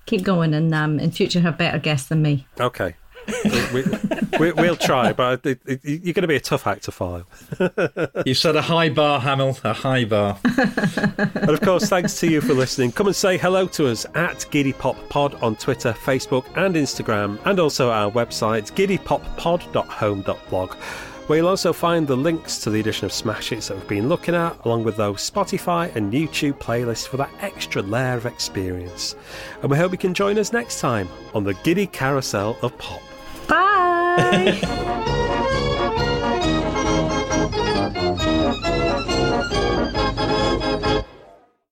[0.07, 2.49] keep going, and um, in future have better guests than me.
[2.59, 2.97] Okay
[4.39, 6.93] we, will we, try, but it, it, you're going to be a tough act to
[6.93, 7.25] follow.
[8.25, 10.39] You've set a high bar, Hamill, a high bar.
[10.45, 12.93] and of course, thanks to you for listening.
[12.93, 17.39] Come and say hello to us at Giddy Pop Pod on Twitter, Facebook, and Instagram,
[17.45, 20.77] and also our website, giddypoppod.home.blog
[21.29, 24.09] where you'll also find the links to the edition of Smash Hits that we've been
[24.09, 29.15] looking at, along with those Spotify and YouTube playlists for that extra layer of experience.
[29.61, 33.03] And we hope you can join us next time on the Giddy Carousel of Pop.
[34.19, 35.05] Bye.